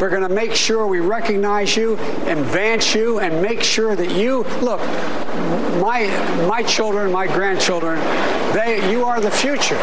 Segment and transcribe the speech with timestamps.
[0.00, 1.92] We're going to make sure we recognize you,
[2.24, 4.80] advance you, and make sure that you look.
[5.80, 6.06] My
[6.48, 7.98] my children, my grandchildren,
[8.54, 9.76] they you are the future.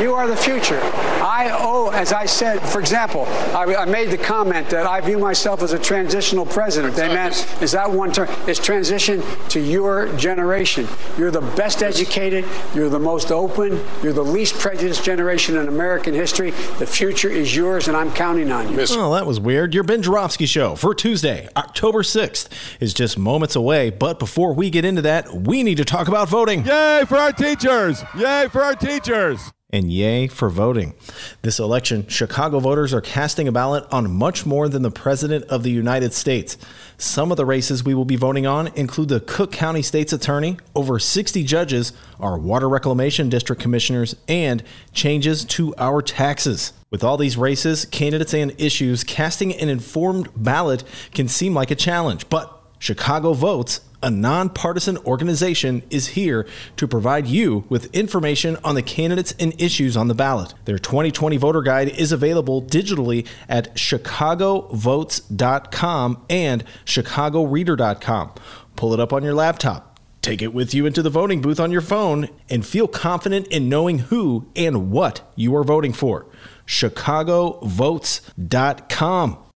[0.00, 0.80] You are the future.
[1.22, 5.18] I owe, as I said, for example, I, I made the comment that I view
[5.18, 6.94] myself as a transitional president.
[6.94, 8.26] They meant is that one term?
[8.46, 10.88] It's transition to your generation.
[11.18, 12.46] You're the best educated.
[12.74, 13.78] You're the most open.
[14.02, 16.52] You're the least prejudiced generation in American history.
[16.78, 18.82] The future is yours, and I'm counting on you.
[18.90, 19.74] Oh, that was weird.
[19.74, 22.48] Your Ben Joravsky Show for Tuesday, October 6th,
[22.80, 23.90] is just moments away.
[23.90, 26.64] But before we get into that, we need to talk about voting.
[26.64, 28.02] Yay for our teachers!
[28.16, 29.52] Yay for our teachers!
[29.72, 30.94] And yay for voting.
[31.42, 35.62] This election, Chicago voters are casting a ballot on much more than the President of
[35.62, 36.56] the United States.
[36.98, 40.58] Some of the races we will be voting on include the Cook County State's Attorney,
[40.74, 44.62] over 60 judges, our Water Reclamation District Commissioners, and
[44.92, 46.72] changes to our taxes.
[46.90, 50.84] With all these races, candidates, and issues, casting an informed ballot
[51.14, 57.26] can seem like a challenge, but Chicago Votes a nonpartisan organization, is here to provide
[57.26, 60.54] you with information on the candidates and issues on the ballot.
[60.64, 68.32] Their 2020 voter guide is available digitally at chicagovotes.com and chicagoreader.com.
[68.76, 70.00] Pull it up on your laptop.
[70.22, 73.68] Take it with you into the voting booth on your phone and feel confident in
[73.68, 76.26] knowing who and what you are voting for.
[76.66, 79.49] chicagovotes.com.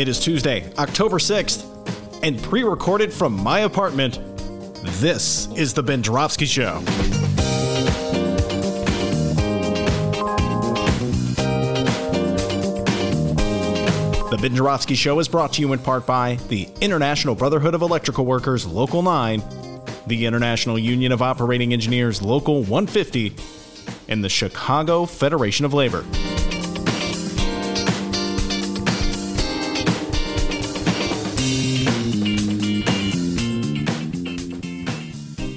[0.00, 4.18] It is Tuesday, October 6th, and pre recorded from my apartment,
[4.98, 6.80] this is The Ben Joravsky Show.
[14.30, 17.82] The Ben Joravsky Show is brought to you in part by the International Brotherhood of
[17.82, 19.42] Electrical Workers, Local 9,
[20.06, 23.36] the International Union of Operating Engineers, Local 150,
[24.08, 26.06] and the Chicago Federation of Labor.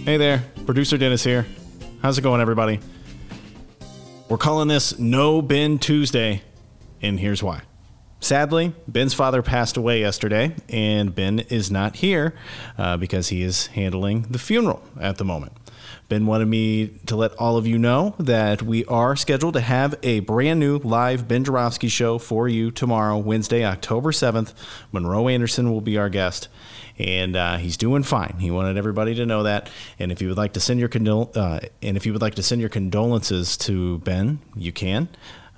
[0.06, 1.46] Hey there, producer Dennis here.
[2.02, 2.82] How's it going, everybody?
[4.28, 6.42] We're calling this No Ben Tuesday,
[7.02, 7.62] and here's why.
[8.20, 12.36] Sadly, Ben's father passed away yesterday, and Ben is not here
[12.78, 15.54] uh, because he is handling the funeral at the moment.
[16.10, 19.96] Ben wanted me to let all of you know that we are scheduled to have
[20.04, 24.54] a brand new live Ben Joravsky show for you tomorrow, Wednesday, October 7th.
[24.92, 26.50] Monroe Anderson will be our guest
[27.00, 28.36] and uh, he's doing fine.
[28.40, 29.70] He wanted everybody to know that.
[30.00, 32.36] And if you would like to send your condol- uh, and if you would like
[32.36, 35.10] to send your condolences to Ben, you can.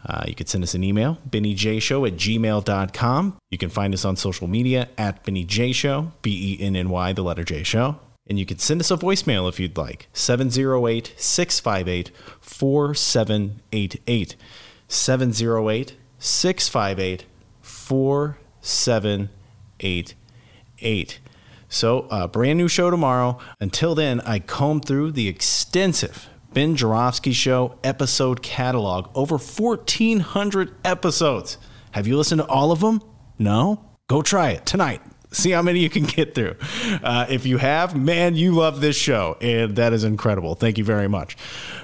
[0.08, 3.38] Uh, you could send us an email, bennyjshow at gmail.com.
[3.50, 7.24] You can find us on social media at bennyjshow, B E N N Y, the
[7.24, 8.00] letter J show.
[8.28, 14.36] And you can send us a voicemail if you'd like, 708 658 4788.
[14.88, 17.26] 708 658
[17.62, 20.16] 4788.
[21.68, 23.40] So, uh, brand new show tomorrow.
[23.60, 29.10] Until then, I comb through the extensive Ben Joravsky Show episode catalog.
[29.16, 31.58] Over 1,400 episodes.
[31.92, 33.02] Have you listened to all of them?
[33.38, 33.84] No?
[34.08, 35.02] Go try it tonight
[35.36, 36.56] see how many you can get through.
[37.04, 40.56] Uh, if you have, man, you love this show, and that is incredible.
[40.56, 41.38] Thank you very much.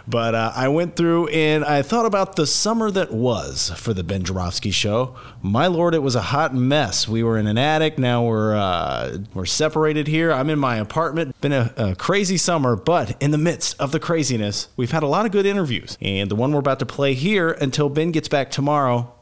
[0.08, 4.04] But uh, I went through and I thought about the summer that was for the
[4.04, 5.16] Ben Joravsky show.
[5.42, 7.08] My lord, it was a hot mess.
[7.08, 7.98] We were in an attic.
[7.98, 10.32] Now we're uh, we're separated here.
[10.32, 11.40] I'm in my apartment.
[11.42, 15.08] Been a, a crazy summer, but in the midst of the craziness, we've had a
[15.08, 15.98] lot of good interviews.
[16.02, 19.14] And the one we're about to play here until Ben gets back tomorrow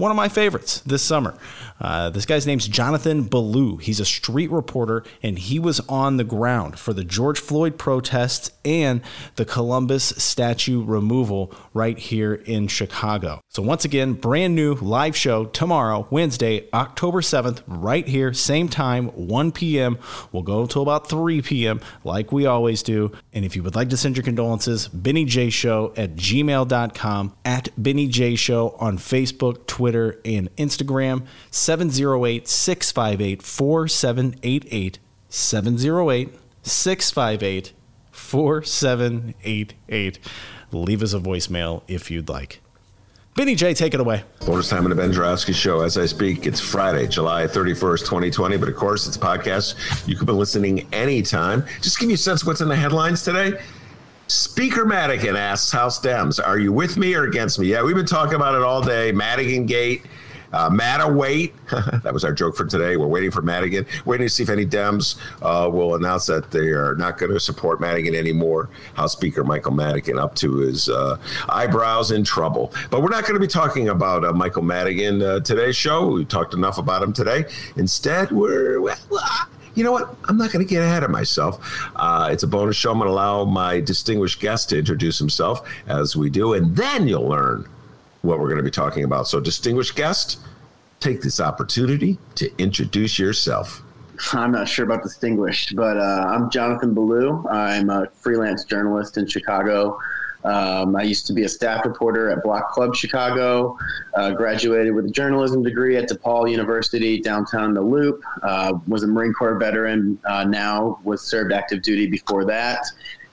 [0.00, 1.36] one of my favorites this summer.
[1.80, 3.80] Uh, this guy's name's Jonathan Ballew.
[3.80, 8.50] He's a street reporter, and he was on the ground for the George Floyd protests
[8.64, 9.00] and
[9.36, 13.40] the Columbus statue removal right here in Chicago.
[13.48, 19.08] So, once again, brand new live show tomorrow, Wednesday, October 7th, right here, same time,
[19.08, 19.98] 1 p.m.
[20.32, 23.12] We'll go until about 3 p.m., like we always do.
[23.32, 27.68] And if you would like to send your condolences, Benny J Show at gmail.com, at
[27.82, 31.26] Benny J Show on Facebook, Twitter, and Instagram.
[31.50, 34.98] 708 658 4788.
[35.28, 37.72] 708 658
[38.10, 40.18] 4788.
[40.72, 42.60] Leave us a voicemail if you'd like.
[43.36, 44.24] Benny J, take it away.
[44.44, 45.82] Bonus time in the Ben Joravsky Show.
[45.82, 48.56] As I speak, it's Friday, July 31st, 2020.
[48.56, 50.06] But of course, it's a podcast.
[50.06, 51.64] You could be listening anytime.
[51.80, 53.52] Just give you a sense what's in the headlines today.
[54.30, 57.66] Speaker Madigan asks House Dems, are you with me or against me?
[57.66, 59.10] Yeah, we've been talking about it all day.
[59.10, 60.02] Madigan Gate.
[60.52, 60.70] Uh,
[61.10, 61.52] wait.
[62.04, 62.96] that was our joke for today.
[62.96, 66.68] We're waiting for Madigan, waiting to see if any Dems uh, will announce that they
[66.68, 68.70] are not going to support Madigan anymore.
[68.94, 71.18] House Speaker Michael Madigan up to his uh,
[71.48, 72.72] eyebrows in trouble.
[72.88, 76.06] But we're not going to be talking about uh, Michael Madigan uh, today's show.
[76.06, 77.46] We talked enough about him today.
[77.74, 78.80] Instead, we're.
[78.80, 78.96] Well,
[79.74, 80.14] you know what?
[80.24, 81.58] I'm not going to get ahead of myself.
[81.96, 82.90] Uh, it's a bonus show.
[82.90, 87.06] I'm going to allow my distinguished guest to introduce himself as we do, and then
[87.06, 87.68] you'll learn
[88.22, 89.28] what we're going to be talking about.
[89.28, 90.40] So, distinguished guest,
[90.98, 93.82] take this opportunity to introduce yourself.
[94.32, 97.50] I'm not sure about distinguished, but uh, I'm Jonathan Ballew.
[97.50, 99.98] I'm a freelance journalist in Chicago.
[100.44, 103.76] Um, I used to be a staff reporter at Block Club Chicago.
[104.14, 108.22] Uh, graduated with a journalism degree at DePaul University, downtown the Loop.
[108.42, 110.18] Uh, was a Marine Corps veteran.
[110.24, 112.84] Uh, now was served active duty before that,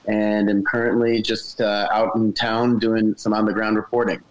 [0.05, 4.21] and am currently just uh, out in town doing some on the ground reporting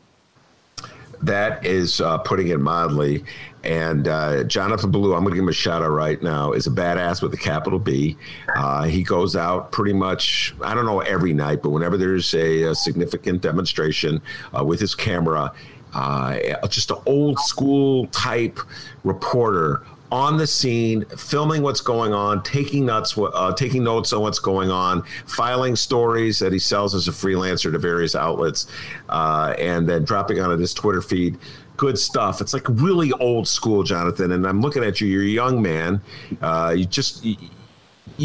[1.22, 3.24] that is uh, putting it mildly.
[3.64, 6.68] And uh, Jonathan Ballew, I'm going to give him a shout out right now, is
[6.68, 8.16] a badass with a capital B.
[8.54, 12.62] Uh, he goes out pretty much, I don't know every night, but whenever there's a,
[12.62, 14.22] a significant demonstration
[14.56, 15.52] uh, with his camera,
[15.94, 18.60] uh, just an old school type
[19.02, 24.38] reporter on the scene, filming what's going on, taking notes, uh, taking notes on what's
[24.38, 28.66] going on, filing stories that he sells as a freelancer to various outlets,
[29.08, 31.38] uh, and then dropping onto this Twitter feed.
[31.76, 32.40] Good stuff.
[32.40, 34.32] It's like really old school, Jonathan.
[34.32, 35.08] And I'm looking at you.
[35.08, 36.00] You're a young man.
[36.40, 37.26] Uh, you just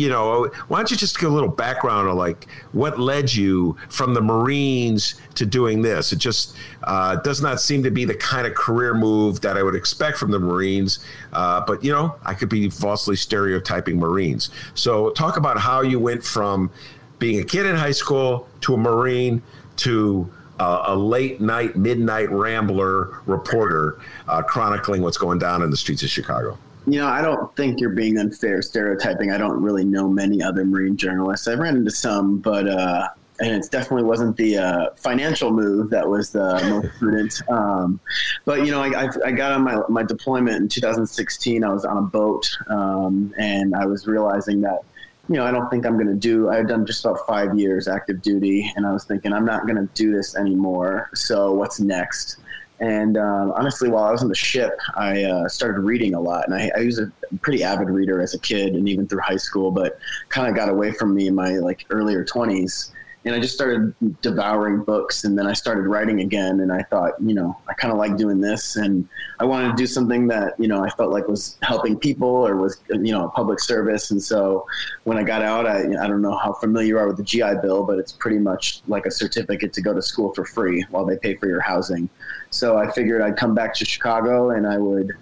[0.10, 4.14] know, why don't you just give a little background of like what led you from
[4.14, 6.14] the Marines to doing this?
[6.14, 9.64] It just uh, does not seem to be the kind of career move that I
[9.64, 11.00] would expect from the Marines.
[11.34, 14.50] Uh, but, you know, I could be falsely stereotyping Marines.
[14.76, 16.72] So talk about how you went from
[17.20, 19.42] being a kid in high school to a Marine
[19.78, 25.78] to uh, a late night, midnight rambler reporter uh, chronicling what's going down in the
[25.78, 26.58] streets of Chicago.
[26.88, 29.32] You know, I don't think you're being unfair stereotyping.
[29.32, 31.48] I don't really know many other marine journalists.
[31.48, 33.08] I've ran into some, but uh,
[33.42, 37.42] and it definitely wasn't the uh, financial move that was the most prudent.
[37.50, 38.00] Um,
[38.46, 41.64] but you know, I, I, I, got on my my deployment in 2016.
[41.64, 44.80] I was on a boat, um, and I was realizing that
[45.28, 46.50] you know I don't think I'm going to do.
[46.50, 49.66] I had done just about five years active duty, and I was thinking I'm not
[49.66, 51.10] going to do this anymore.
[51.14, 52.38] So what's next?
[52.82, 56.46] And um, honestly, while I was on the ship, I uh, started reading a lot.
[56.48, 57.12] And I, I, was a
[57.42, 60.00] pretty avid reader as a kid and even through high school, but
[60.30, 62.92] kind of got away from me in my like earlier 20s
[63.26, 65.24] and I just started devouring books.
[65.24, 66.62] And then I started writing again.
[66.62, 69.08] And I thought, you know, I kind of like doing this, and
[69.40, 72.56] I wanted to do something that you know I felt like was helping people or
[72.56, 74.12] was you know a public service.
[74.12, 74.66] And so
[75.04, 77.62] when I got out, I I don't know how familiar you are with the GI
[77.62, 81.06] Bill, but it's pretty much like a certificate to go to school for free while
[81.06, 82.10] they pay for your housing.
[82.50, 85.14] So I figured I'd come back to Chicago and I would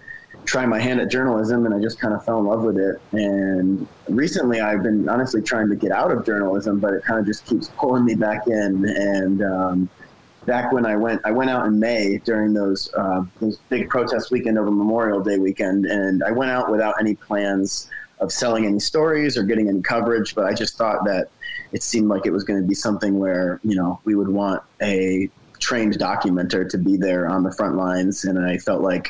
[0.49, 2.99] try my hand at journalism and I just kind of fell in love with it.
[3.11, 7.27] And recently I've been honestly trying to get out of journalism, but it kind of
[7.27, 8.83] just keeps pulling me back in.
[8.89, 9.89] And um,
[10.47, 14.31] back when I went, I went out in May during those uh, those big protest
[14.31, 17.87] weekend over Memorial Day weekend, and I went out without any plans
[18.19, 20.33] of selling any stories or getting any coverage.
[20.33, 21.29] But I just thought that
[21.73, 24.63] it seemed like it was going to be something where you know we would want
[24.81, 29.09] a trained documenter to be there on the front lines, and I felt like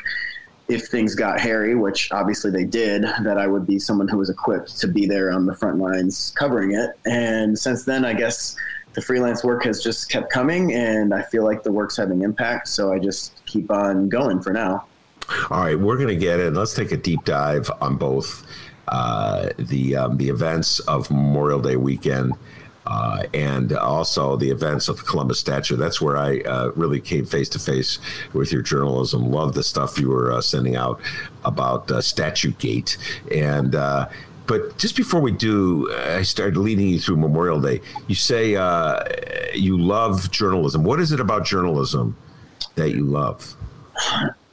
[0.69, 4.29] if things got hairy, which obviously they did, that I would be someone who was
[4.29, 6.91] equipped to be there on the front lines covering it.
[7.05, 8.55] And since then, I guess
[8.93, 12.67] the freelance work has just kept coming, and I feel like the work's having impact.
[12.67, 14.85] So I just keep on going for now.
[15.49, 16.53] All right, we're going to get in.
[16.53, 18.45] Let's take a deep dive on both
[18.87, 22.33] uh, the um, the events of Memorial Day weekend
[22.89, 25.75] uh, and also the events of the Columbus statue.
[25.75, 27.99] That's where I uh, really came face to face
[28.33, 29.31] with your journalism.
[29.31, 30.99] Love the stuff you were uh, sending out
[31.45, 32.97] about uh, Statue Gate.
[33.31, 34.09] And uh,
[34.47, 37.81] but just before we do, I started leading you through Memorial Day.
[38.07, 39.03] You say uh,
[39.53, 40.83] you love journalism.
[40.83, 42.17] What is it about journalism
[42.73, 43.55] that you love?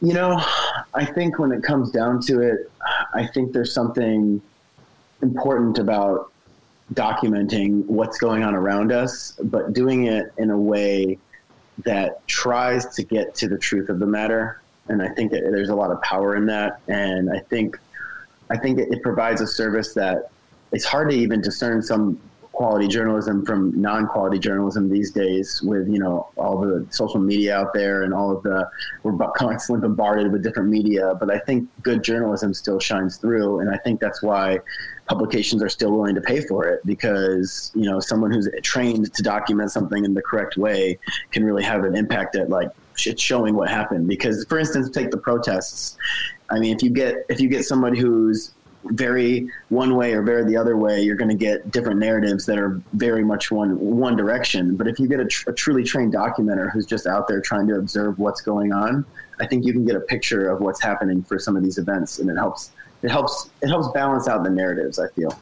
[0.02, 0.44] You know,
[0.92, 2.70] I think when it comes down to it,
[3.14, 4.42] I think there's something
[5.22, 6.30] important about
[6.94, 11.18] documenting what's going on around us, but doing it in a way
[11.84, 14.60] that tries to get to the truth of the matter.
[14.88, 16.80] And I think there's a lot of power in that.
[16.88, 17.78] And I think,
[18.50, 20.30] I think it, it provides a service that
[20.72, 22.20] it's hard to even discern some
[22.56, 27.74] quality journalism from non-quality journalism these days with you know all the social media out
[27.74, 28.66] there and all of the
[29.02, 31.14] we're constantly bombarded with different media.
[31.20, 34.58] But i think good journalism still shines through and i think that's why
[35.06, 39.22] publications are still willing to pay for it because you know someone who's trained to
[39.22, 40.98] document something in the correct way
[41.32, 44.08] can really have an impact at like showing what happened.
[44.08, 45.96] Because for instance take the protests.
[46.50, 48.52] I mean if you get if you get somebody who's
[48.92, 52.58] very one way or very the other way, you're going to get different narratives that
[52.58, 54.76] are very much one one direction.
[54.76, 57.66] But if you get a, tr- a, truly trained documenter who's just out there trying
[57.68, 59.04] to observe what's going on,
[59.40, 62.18] I think you can get a picture of what's happening for some of these events,
[62.18, 62.70] and it helps.
[63.02, 63.50] It helps.
[63.62, 64.98] It helps balance out the narratives.
[64.98, 65.38] I feel.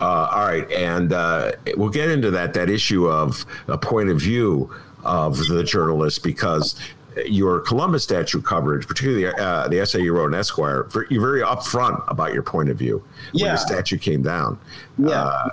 [0.00, 4.20] Uh, all right, and uh, we'll get into that that issue of a point of
[4.20, 4.74] view
[5.04, 6.78] of the journalist because
[7.24, 12.02] your Columbus statue coverage, particularly uh, the essay you wrote in Esquire, you're very upfront
[12.08, 13.52] about your point of view when yeah.
[13.52, 14.58] the statue came down.
[14.98, 15.50] Yeah, uh,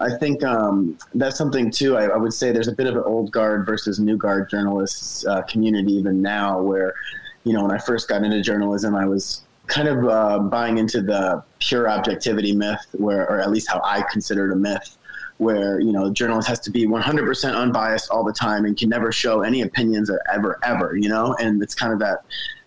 [0.00, 1.96] I think um, that's something too.
[1.96, 5.26] I, I, would say there's a bit of an old guard versus new guard journalists
[5.26, 6.94] uh, community even now, where
[7.44, 11.00] you know when I first got into journalism, I was kind of uh, buying into
[11.00, 14.96] the pure objectivity myth, where or at least how I considered a myth
[15.38, 19.10] where you know journalist has to be 100% unbiased all the time and can never
[19.12, 21.34] show any opinions or ever ever you know?
[21.40, 22.24] And it's kind of that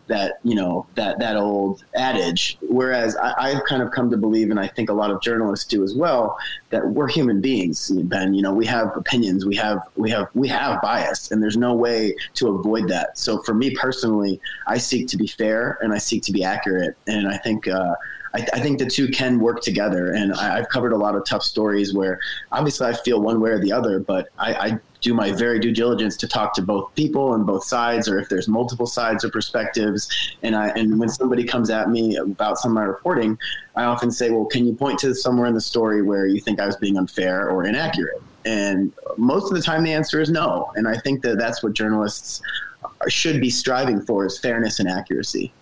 [0.08, 2.58] that you know that that old adage.
[2.62, 5.66] Whereas I, have kind of come to believe and i think a lot of journalists
[5.66, 6.38] do as well
[6.70, 8.34] that we're human beings ben.
[8.34, 11.74] You know we have opinions we have we have we have bias and there's no
[11.74, 13.18] way to avoid that.
[13.18, 16.96] So for me personally i seek to be fair and i seek to be accurate.
[17.08, 17.96] And i think uh,
[18.38, 20.14] I, I, think the two can work together.
[20.14, 22.20] And I, have covered a lot of tough stories where
[22.52, 25.72] obviously I feel one way or the other, but I, I do my very due
[25.72, 29.30] diligence to talk to both people and both sides, or if there's multiple sides or
[29.30, 30.10] perspectives.
[30.44, 33.38] And I and when somebody comes at me about some of my reporting,
[33.76, 36.60] I often say, "Well, can you point to somewhere in the story where you think
[36.60, 40.72] I was being unfair or inaccurate?" And most of the time, the answer is no.
[40.76, 42.42] And I think that that's what journalists
[43.08, 45.54] should be striving for: is fairness and accuracy.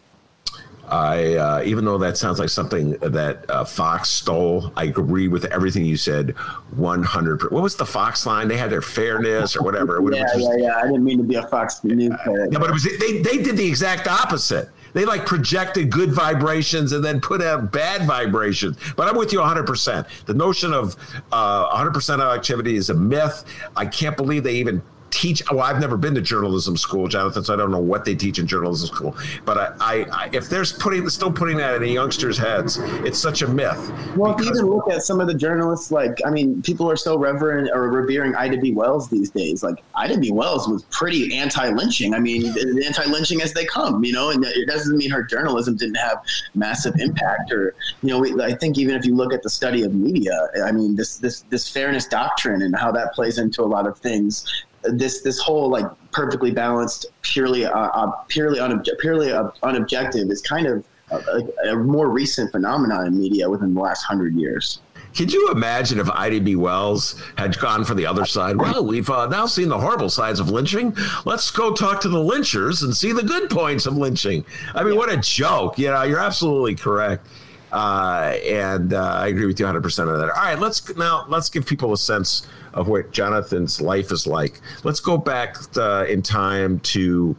[0.89, 5.45] I, uh, even though that sounds like something that uh, Fox stole, I agree with
[5.45, 6.31] everything you said.
[6.75, 7.43] One hundred.
[7.51, 8.47] What was the Fox line?
[8.47, 9.99] They had their fairness or whatever.
[10.13, 10.75] yeah, yeah, yeah.
[10.77, 12.11] I didn't mean to be a Fox News.
[12.25, 13.21] Uh, yeah, but it was they.
[13.21, 14.69] They did the exact opposite.
[14.95, 18.77] They like projected good vibrations and then put out bad vibrations.
[18.95, 20.07] But I'm with you 100%.
[20.25, 20.95] The notion of
[21.33, 23.43] uh, 100% activity is a myth.
[23.75, 24.81] I can't believe they even
[25.15, 25.41] teach.
[25.49, 28.37] Well, I've never been to journalism school, Jonathan, so I don't know what they teach
[28.37, 29.15] in journalism school.
[29.45, 33.17] But I, I, I if there's putting still putting that in the youngsters' heads, it's
[33.17, 33.79] such a myth.
[34.17, 37.17] Well, if even look at some of the journalists, like I mean, people are so
[37.17, 38.73] reverent or revering Ida B.
[38.73, 39.63] Wells these days.
[39.63, 40.31] Like Ida B.
[40.31, 42.13] Wells was pretty anti-lynching.
[42.13, 42.47] I mean,
[42.83, 44.31] anti-lynching as they come, you know.
[44.31, 46.23] And it doesn't mean her journalism didn't have
[46.55, 49.93] massive impact, or you know, I think even if you look at the study of
[49.93, 53.87] media, I mean, this this this fairness doctrine and how that plays into a lot
[53.87, 59.49] of things this this whole like perfectly balanced, purely uh, uh, purely unobje- purely uh,
[59.63, 64.33] unobjective is kind of a, a, more recent phenomenon in media within the last hundred
[64.35, 64.79] years.
[65.15, 66.57] Could you imagine if Ida B.
[66.57, 68.57] Wells had gone for the other side?
[68.57, 70.95] Well, we've uh, now seen the horrible sides of lynching.
[71.23, 74.43] Let's go talk to the lynchers and see the good points of lynching.
[74.73, 75.77] I mean, what a joke!
[75.77, 77.27] You know, you're absolutely correct.
[77.71, 80.29] Uh, and uh, I agree with you 100% of that.
[80.29, 84.59] All right, let's now let's give people a sense of what Jonathan's life is like.
[84.83, 87.35] Let's go back uh, in time to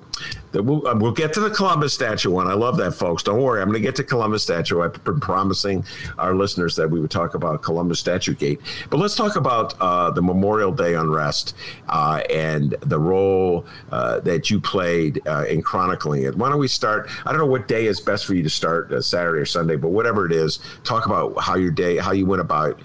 [0.53, 2.47] the, we'll, uh, we'll, get to the Columbus statue one.
[2.47, 3.23] I love that, folks.
[3.23, 4.81] Don't worry, I'm going to get to Columbus statue.
[4.81, 5.85] I've been promising
[6.19, 10.11] our listeners that we would talk about Columbus Statue Gate, but let's talk about uh,
[10.11, 11.55] the Memorial Day unrest
[11.89, 16.35] uh, and the role uh, that you played uh, in chronicling it.
[16.35, 17.11] Why don't we start?
[17.27, 19.89] I don't know what day is best for you to start, Saturday or Sunday, but
[19.89, 22.81] whatever it is, talk about how your day, how you went about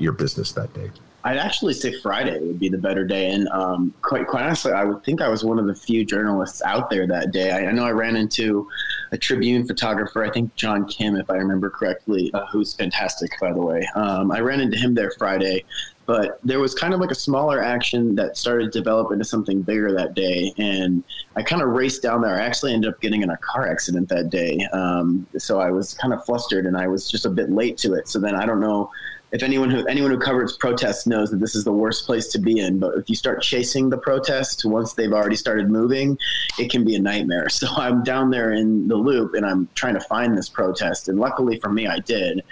[0.00, 0.90] your business that day.
[1.24, 3.30] I'd actually say Friday would be the better day.
[3.30, 6.62] And um, quite, quite honestly, I would think I was one of the few journalists
[6.62, 7.52] out there that day.
[7.52, 8.68] I, I know I ran into
[9.12, 13.52] a Tribune photographer, I think John Kim, if I remember correctly, uh, who's fantastic, by
[13.52, 13.86] the way.
[13.94, 15.64] Um, I ran into him there Friday,
[16.06, 19.62] but there was kind of like a smaller action that started to develop into something
[19.62, 20.52] bigger that day.
[20.58, 21.04] And
[21.36, 22.34] I kind of raced down there.
[22.34, 24.66] I actually ended up getting in a car accident that day.
[24.72, 27.94] Um, so I was kind of flustered and I was just a bit late to
[27.94, 28.08] it.
[28.08, 28.90] So then I don't know
[29.32, 32.38] if anyone who anyone who covers protests knows that this is the worst place to
[32.38, 32.78] be in.
[32.78, 36.18] But if you start chasing the protests once they've already started moving,
[36.58, 37.48] it can be a nightmare.
[37.62, 41.08] So I'm down there in the loop and I'm trying to find this protest.
[41.08, 42.42] And luckily for me, I did.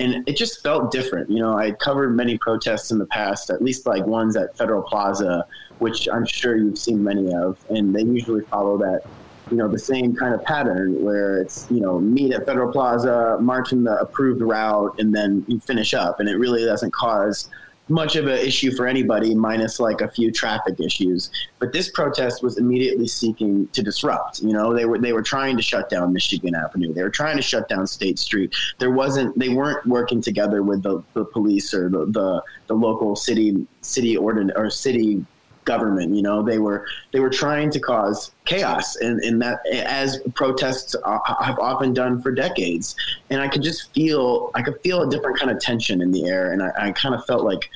[0.00, 1.30] And it just felt different.
[1.30, 4.82] You know, I covered many protests in the past, at least like ones at Federal
[4.82, 5.46] Plaza,
[5.78, 7.56] which I'm sure you've seen many of.
[7.70, 9.02] And they usually follow that
[9.50, 13.38] you know the same kind of pattern where it's you know meet at Federal Plaza,
[13.40, 17.48] march in the approved route, and then you finish up, and it really doesn't cause
[17.88, 21.30] much of an issue for anybody, minus like a few traffic issues.
[21.58, 24.40] But this protest was immediately seeking to disrupt.
[24.42, 26.92] You know, they were they were trying to shut down Michigan Avenue.
[26.92, 28.54] They were trying to shut down State Street.
[28.78, 33.16] There wasn't they weren't working together with the, the police or the, the, the local
[33.16, 35.24] city city ordin or city
[35.72, 36.16] government.
[36.16, 40.96] You know, they were they were trying to cause chaos, and, and that as protests
[41.04, 42.96] uh, have often done for decades.
[43.30, 46.24] And I could just feel I could feel a different kind of tension in the
[46.26, 47.70] air, and I, I kind of felt like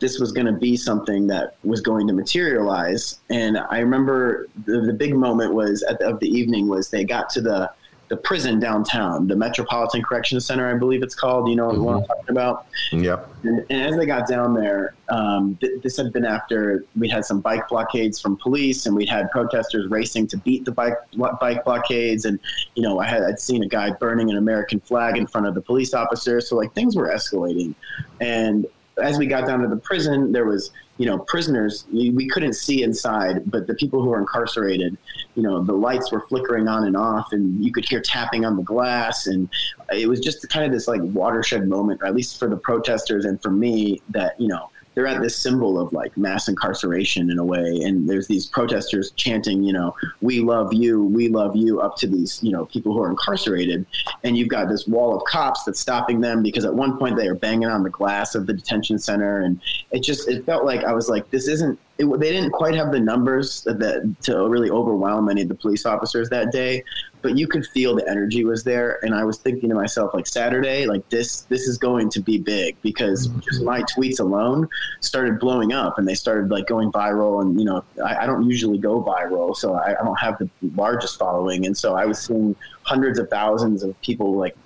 [0.00, 3.20] this was going to be something that was going to materialize.
[3.30, 7.04] And I remember the, the big moment was at the, of the evening was they
[7.04, 7.70] got to the
[8.08, 11.48] the prison downtown, the Metropolitan Correction Center, I believe it's called.
[11.48, 11.82] You know mm-hmm.
[11.82, 12.06] what I'm mm-hmm.
[12.06, 12.66] talking about?
[12.92, 13.30] Yep.
[13.44, 17.24] And, and as they got down there, um, th- this had been after we had
[17.24, 20.94] some bike blockades from police, and we had protesters racing to beat the bike
[21.40, 22.24] bike blockades.
[22.24, 22.38] And
[22.74, 25.54] you know, I had I'd seen a guy burning an American flag in front of
[25.54, 27.74] the police officer, so like things were escalating.
[28.20, 28.66] And
[29.02, 32.84] as we got down to the prison, there was you know, prisoners, we couldn't see
[32.84, 34.96] inside, but the people who were incarcerated,
[35.34, 38.56] you know, the lights were flickering on and off, and you could hear tapping on
[38.56, 39.26] the glass.
[39.26, 39.48] And
[39.92, 43.24] it was just kind of this like watershed moment, or at least for the protesters
[43.24, 47.38] and for me, that, you know, they're at this symbol of like mass incarceration in
[47.38, 51.80] a way and there's these protesters chanting you know we love you we love you
[51.80, 53.86] up to these you know people who are incarcerated.
[54.22, 57.28] And you've got this wall of cops that's stopping them because at one point they
[57.28, 59.60] are banging on the glass of the detention center and
[59.90, 62.90] it just it felt like i was like this isn't it, they didn't quite have
[62.90, 66.82] the numbers that, that, to really overwhelm any of the police officers that day,
[67.22, 68.98] but you could feel the energy was there.
[69.04, 72.38] And I was thinking to myself, like Saturday, like this, this is going to be
[72.38, 73.40] big because mm-hmm.
[73.40, 74.68] just my tweets alone
[75.00, 77.42] started blowing up and they started like going viral.
[77.42, 80.50] And you know, I, I don't usually go viral, so I, I don't have the
[80.74, 84.56] largest following, and so I was seeing hundreds of thousands of people like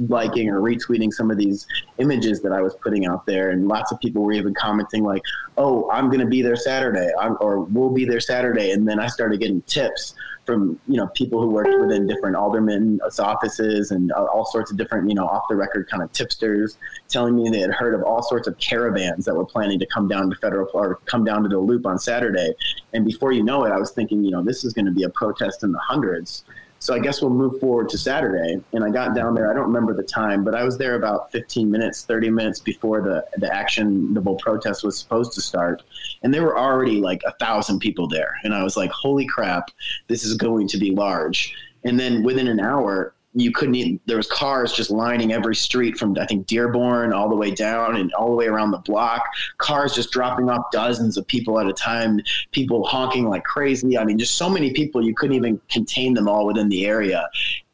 [0.00, 1.66] liking or retweeting some of these
[1.98, 5.22] images that I was putting out there, and lots of people were even commenting like,
[5.56, 9.00] "Oh, I'm going to be there Saturday," I'm, or "We'll be there Saturday," and then
[9.00, 10.14] I started getting tips
[10.48, 15.06] from you know people who worked within different aldermen's offices and all sorts of different
[15.06, 18.22] you know off the record kind of tipsters telling me they had heard of all
[18.22, 21.50] sorts of caravans that were planning to come down to federal or come down to
[21.50, 22.54] the loop on Saturday,
[22.94, 25.02] and before you know it, I was thinking you know this is going to be
[25.02, 26.44] a protest in the hundreds
[26.80, 28.60] so I guess we'll move forward to Saturday.
[28.72, 29.50] And I got down there.
[29.50, 33.02] I don't remember the time, but I was there about 15 minutes, 30 minutes before
[33.02, 35.82] the the actionable protest was supposed to start.
[36.22, 38.38] And there were already like a thousand people there.
[38.44, 39.70] And I was like, holy crap,
[40.06, 41.54] this is going to be large.
[41.84, 45.98] And then within an hour, you couldn't even, there was cars just lining every street
[45.98, 49.22] from I think Dearborn all the way down and all the way around the block.
[49.58, 52.20] Cars just dropping off dozens of people at a time.
[52.52, 53.98] People honking like crazy.
[53.98, 57.28] I mean, just so many people you couldn't even contain them all within the area.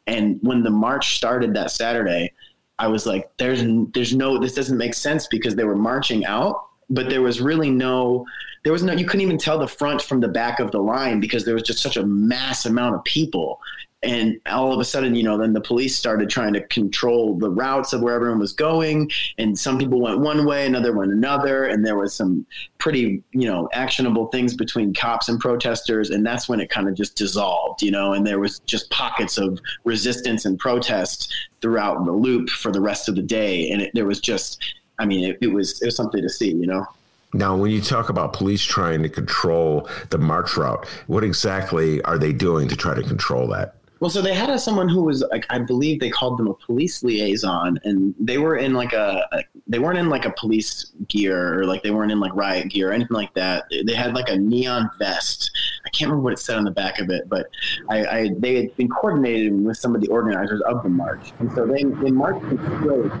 [0.07, 2.31] And when the march started that Saturday,
[2.77, 3.63] I was like, "There's
[3.93, 7.71] there's no this doesn't make sense because they were marching out, but there was really
[7.71, 8.25] no."
[8.63, 11.19] There was no, you couldn't even tell the front from the back of the line
[11.19, 13.59] because there was just such a mass amount of people
[14.05, 17.49] and all of a sudden you know then the police started trying to control the
[17.49, 21.65] routes of where everyone was going and some people went one way another went another
[21.65, 22.45] and there was some
[22.77, 26.95] pretty you know actionable things between cops and protesters and that's when it kind of
[26.95, 32.11] just dissolved you know and there was just pockets of resistance and protest throughout the
[32.11, 34.63] loop for the rest of the day and it, there was just
[34.99, 36.85] i mean it, it was it was something to see you know
[37.33, 42.17] now, when you talk about police trying to control the march route, what exactly are
[42.17, 43.75] they doing to try to control that?
[43.99, 46.53] Well, so they had a, someone who was like, I believe they called them a
[46.53, 50.91] police liaison, and they were in like a, a, they weren't in like a police
[51.07, 53.65] gear or like they weren't in like riot gear or anything like that.
[53.85, 55.49] They had like a neon vest.
[55.85, 57.47] I can't remember what it said on the back of it, but
[57.89, 61.51] I, I they had been coordinated with some of the organizers of the march, and
[61.53, 63.11] so they marched straight.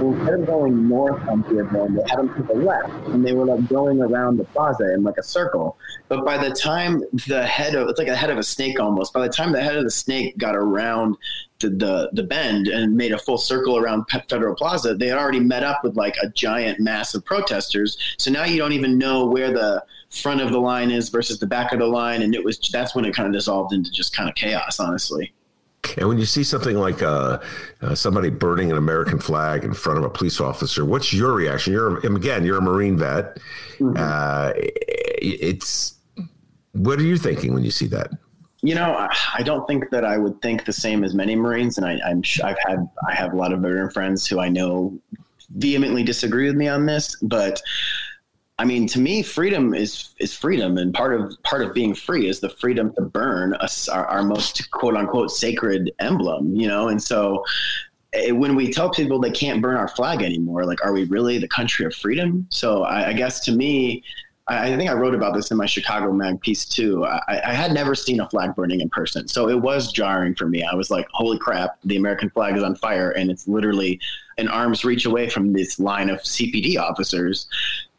[0.00, 3.46] instead of going north on Dearborn, they had them to the left, and they were
[3.46, 5.76] like going around the plaza in like a circle.
[6.08, 9.12] But by the time the head of it's like a head of a snake almost.
[9.12, 11.16] By the time the head of the snake got around
[11.60, 15.40] the, the, the bend and made a full circle around Federal Plaza, they had already
[15.40, 17.96] met up with like a giant mass of protesters.
[18.18, 21.46] So now you don't even know where the front of the line is versus the
[21.46, 24.14] back of the line, and it was that's when it kind of dissolved into just
[24.14, 25.32] kind of chaos, honestly.
[25.96, 27.40] And when you see something like uh,
[27.80, 31.72] uh, somebody burning an American flag in front of a police officer, what's your reaction?
[31.72, 33.38] You're again, you're a Marine vet.
[33.78, 33.96] Mm-hmm.
[33.96, 35.94] Uh, it's
[36.72, 38.10] what are you thinking when you see that?
[38.64, 41.86] You know, I don't think that I would think the same as many Marines, and
[41.86, 44.96] I, am I've had I have a lot of veteran friends who I know
[45.56, 47.60] vehemently disagree with me on this, but
[48.62, 52.28] I mean, to me, freedom is is freedom, and part of part of being free
[52.28, 56.86] is the freedom to burn us our, our most quote unquote sacred emblem, you know.
[56.86, 57.44] And so,
[58.12, 61.38] eh, when we tell people they can't burn our flag anymore, like, are we really
[61.38, 62.46] the country of freedom?
[62.50, 64.04] So I, I guess to me,
[64.46, 67.04] I, I, think I wrote about this in my Chicago Mag piece too.
[67.04, 70.46] I, I, had never seen a flag burning in person, so it was jarring for
[70.46, 70.62] me.
[70.62, 71.78] I was like, "Holy crap!
[71.82, 73.98] The American flag is on fire, and it's literally
[74.38, 77.48] an arm's reach away from this line of CPD officers."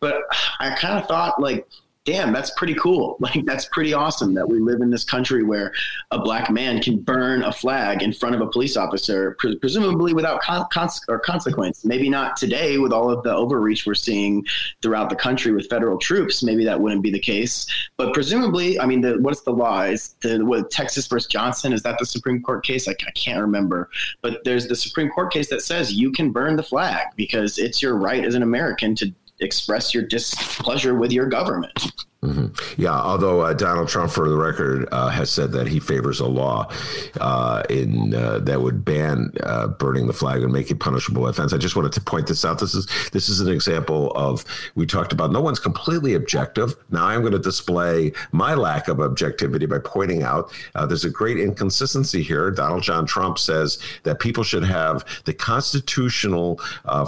[0.04, 0.24] But
[0.60, 1.66] I kind of thought, like,
[2.06, 3.18] damn, that's pretty cool.
[3.24, 5.72] Like, that's pretty awesome that we live in this country where
[6.12, 10.13] a black man can burn a flag in front of a police officer, pre- presumably
[10.13, 11.86] without con- cons- or consequence.
[11.86, 14.46] Maybe not today with all of the overreach we're seeing
[14.82, 16.44] throughout the country with federal troops.
[16.44, 17.66] Maybe that wouldn't be the case.
[17.96, 19.84] But presumably, I mean, the, what's the law?
[19.84, 21.72] Is the what, Texas versus Johnson?
[21.72, 22.89] Is that the Supreme Court case?
[22.89, 23.89] I, I can't remember.
[24.22, 27.82] But there's the Supreme Court case that says you can burn the flag because it's
[27.82, 31.91] your right as an American to express your displeasure with your government.
[32.24, 32.82] Mm-hmm.
[32.82, 36.26] Yeah, although uh, Donald Trump, for the record, uh, has said that he favors a
[36.26, 36.72] law
[37.20, 41.52] uh, in uh, that would ban uh, burning the flag and make it punishable offense.
[41.52, 42.60] I just wanted to point this out.
[42.60, 45.34] This is this is an example of we talked about.
[45.34, 46.76] No one's completely objective.
[46.92, 51.10] Now I'm going to display my lack of objectivity by pointing out uh, there's a
[51.10, 52.52] great inconsistency here.
[52.52, 56.62] Donald John Trump says that people should have the constitutional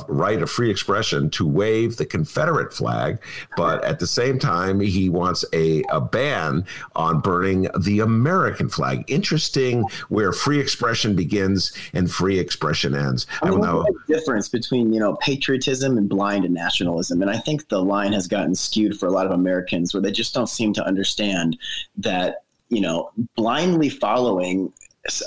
[0.09, 3.19] right of free expression to wave the Confederate flag,
[3.55, 6.65] but at the same time he he wants a, a ban
[6.95, 9.03] on burning the American flag.
[9.07, 13.27] Interesting where free expression begins and free expression ends.
[13.43, 17.37] I, mean, I know the difference between you know patriotism and blind nationalism, and I
[17.37, 20.49] think the line has gotten skewed for a lot of Americans where they just don't
[20.49, 21.55] seem to understand
[21.97, 24.73] that you know blindly following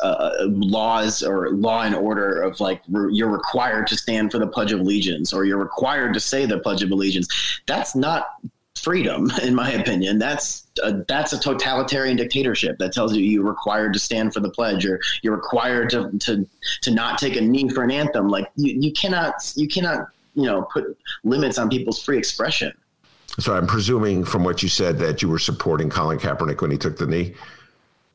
[0.02, 4.46] uh, laws or law and order of like re- you're required to stand for the
[4.48, 7.28] pledge of allegiance or you're required to say the pledge of allegiance
[7.68, 8.26] that's not
[8.78, 10.18] freedom, in my opinion.
[10.18, 14.50] That's a, that's a totalitarian dictatorship that tells you you're required to stand for the
[14.50, 16.46] pledge or you're required to to
[16.82, 18.28] to not take a knee for an anthem.
[18.28, 22.72] Like you, you cannot you cannot you know put limits on people's free expression.
[23.38, 26.78] So I'm presuming from what you said that you were supporting Colin Kaepernick when he
[26.78, 27.34] took the knee.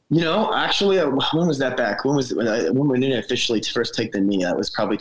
[0.10, 2.04] You know, actually, uh, when was that back?
[2.06, 4.44] When was it, when, I, when did it officially first take the knee?
[4.44, 4.98] That was probably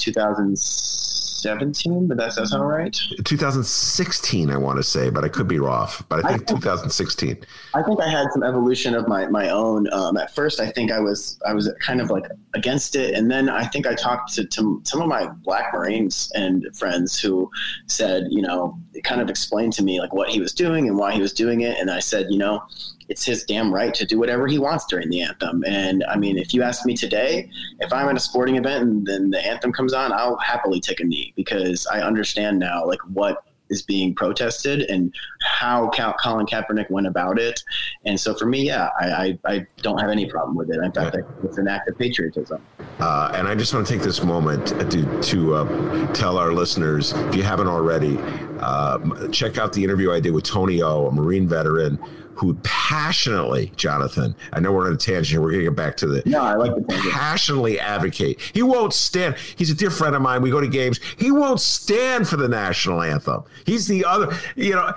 [1.42, 2.96] 2017, but that's that's all right.
[3.24, 6.02] 2016, I want to say, but I could be off.
[6.08, 7.36] But I think, I 2016.
[7.74, 9.92] I think I had some evolution of my my own.
[9.92, 13.30] Um, at first, I think I was I was kind of like against it, and
[13.30, 17.50] then I think I talked to, to some of my Black Marines and friends who
[17.86, 20.96] said, you know, it kind of explained to me like what he was doing and
[20.96, 22.62] why he was doing it, and I said, you know
[23.12, 25.62] it's his damn right to do whatever he wants during the anthem.
[25.66, 29.06] And I mean, if you ask me today, if I'm at a sporting event and
[29.06, 33.00] then the anthem comes on, I'll happily take a knee because I understand now like
[33.12, 35.90] what is being protested and how
[36.22, 37.62] Colin Kaepernick went about it.
[38.06, 40.78] And so for me, yeah, I, I, I don't have any problem with it.
[40.82, 41.44] In fact, yeah.
[41.44, 42.62] it's an act of patriotism.
[42.98, 47.12] Uh, and I just want to take this moment to, to uh, tell our listeners,
[47.12, 48.18] if you haven't already,
[48.60, 51.98] uh, check out the interview I did with Tony O, a Marine veteran
[52.34, 55.40] who passionately, Jonathan, I know we're on a tangent here.
[55.40, 56.22] We're going to get back to the.
[56.26, 57.12] No, I like the tangent.
[57.12, 58.40] Passionately advocate.
[58.52, 59.36] He won't stand.
[59.56, 60.42] He's a dear friend of mine.
[60.42, 61.00] We go to games.
[61.18, 63.44] He won't stand for the national anthem.
[63.66, 64.92] He's the other, you know,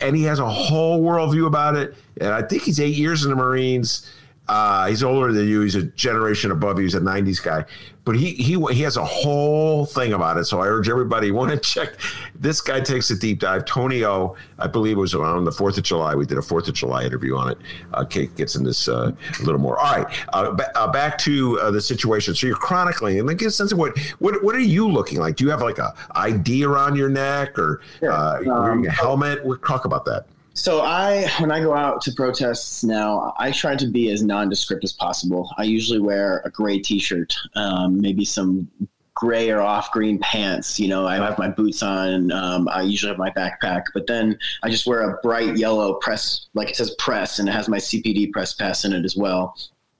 [0.00, 1.94] and he has a whole worldview about it.
[2.20, 4.10] And I think he's eight years in the Marines.
[4.48, 5.62] Uh, he's older than you.
[5.62, 6.84] He's a generation above you.
[6.84, 7.64] He's a '90s guy,
[8.06, 10.44] but he he he has a whole thing about it.
[10.44, 11.96] So I urge everybody want to check.
[12.36, 13.66] This guy takes a deep dive.
[13.66, 16.14] Tony O, I believe it was around the Fourth of July.
[16.14, 17.58] We did a Fourth of July interview on it.
[17.92, 19.76] Uh, Kate gets in this uh, a little more.
[19.78, 22.34] All right, uh, b- uh, back to uh, the situation.
[22.36, 25.18] So you're chronicling, and then get a sense of what what what are you looking
[25.18, 25.34] like?
[25.34, 29.44] Do you have like a ID around your neck or uh, um, wearing a helmet?
[29.44, 30.26] We'll talk about that.
[30.56, 34.84] So I, when I go out to protests now, I try to be as nondescript
[34.84, 35.50] as possible.
[35.58, 38.66] I usually wear a gray T-shirt, um, maybe some
[39.12, 40.80] gray or off green pants.
[40.80, 42.32] You know, I have my boots on.
[42.32, 46.46] Um, I usually have my backpack, but then I just wear a bright yellow press,
[46.54, 49.54] like it says press, and it has my CPD press pass in it as well.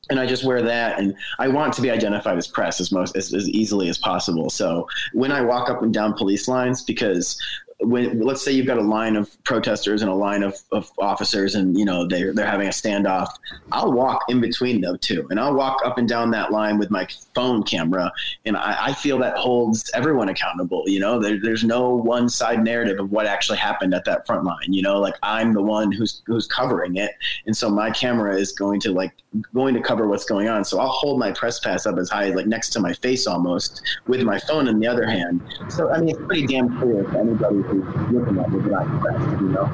[0.08, 3.14] And I just wear that, and I want to be identified as press as most
[3.14, 4.48] as, as easily as possible.
[4.48, 7.36] So when I walk up and down police lines, because
[7.80, 11.56] when let's say you've got a line of protesters and a line of, of officers
[11.56, 13.28] and you know they're they're having a standoff
[13.70, 16.90] i'll walk in between them two and i'll walk up and down that line with
[16.90, 18.10] my phone camera.
[18.46, 21.20] And i, I feel that holds everyone accountable you know?
[21.20, 24.80] There, there's no one side narrative of what actually happened at that front line you
[24.80, 24.98] know?
[24.98, 27.12] Like i'm the one who's who's covering it.
[27.44, 29.12] And so my camera is going to like
[29.52, 30.64] going to cover what's going on.
[30.64, 33.82] So i'll hold my press pass up as high like next to my face almost
[34.06, 35.42] with my phone in the other hand.
[35.68, 39.66] So i mean it's pretty damn clear to anybody looking at you know.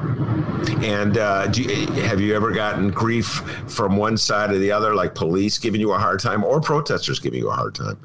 [0.81, 3.27] And uh, you, have you ever gotten grief
[3.67, 7.19] from one side or the other, like police giving you a hard time or protesters
[7.19, 7.97] giving you a hard time?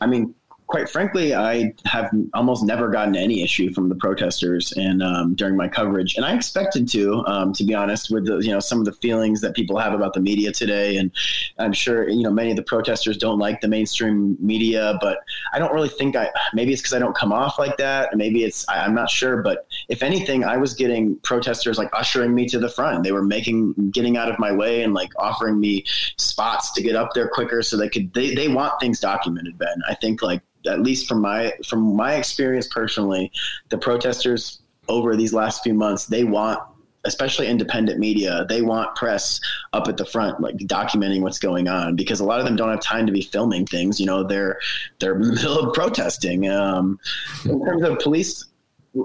[0.00, 0.34] I mean,
[0.70, 5.56] quite frankly, I have almost never gotten any issue from the protesters and um, during
[5.56, 8.78] my coverage, and I expected to, um, to be honest, with the, you know some
[8.78, 11.10] of the feelings that people have about the media today, and
[11.58, 15.18] I'm sure you know many of the protesters don't like the mainstream media, but
[15.52, 16.30] I don't really think I.
[16.54, 19.42] Maybe it's because I don't come off like that, maybe it's I, I'm not sure,
[19.42, 23.02] but if anything, I was getting protesters like ushering me to the front.
[23.02, 25.84] They were making getting out of my way and like offering me
[26.16, 29.80] spots to get up there quicker so they could they, they want things documented ben
[29.88, 33.32] i think like at least from my from my experience personally,
[33.68, 36.60] the protesters over these last few months, they want
[37.04, 39.40] especially independent media, they want press
[39.72, 42.68] up at the front, like documenting what's going on, because a lot of them don't
[42.68, 43.98] have time to be filming things.
[43.98, 44.58] You know, they're
[44.98, 46.48] they're middle of protesting.
[46.50, 46.98] Um,
[47.44, 48.44] in terms of police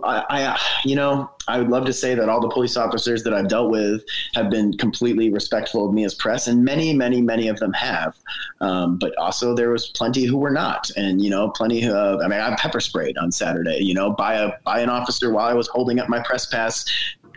[0.03, 3.33] I, I, you know, I would love to say that all the police officers that
[3.33, 7.47] I've dealt with have been completely respectful of me as press, and many, many, many
[7.49, 8.15] of them have.
[8.61, 11.87] Um, but also, there was plenty who were not, and you know, plenty.
[11.87, 13.77] I mean, I pepper sprayed on Saturday.
[13.79, 16.85] You know, by a by an officer while I was holding up my press pass,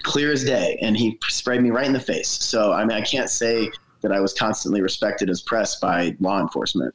[0.02, 2.28] clear as day, and he sprayed me right in the face.
[2.28, 6.40] So, I mean, I can't say that I was constantly respected as press by law
[6.40, 6.94] enforcement.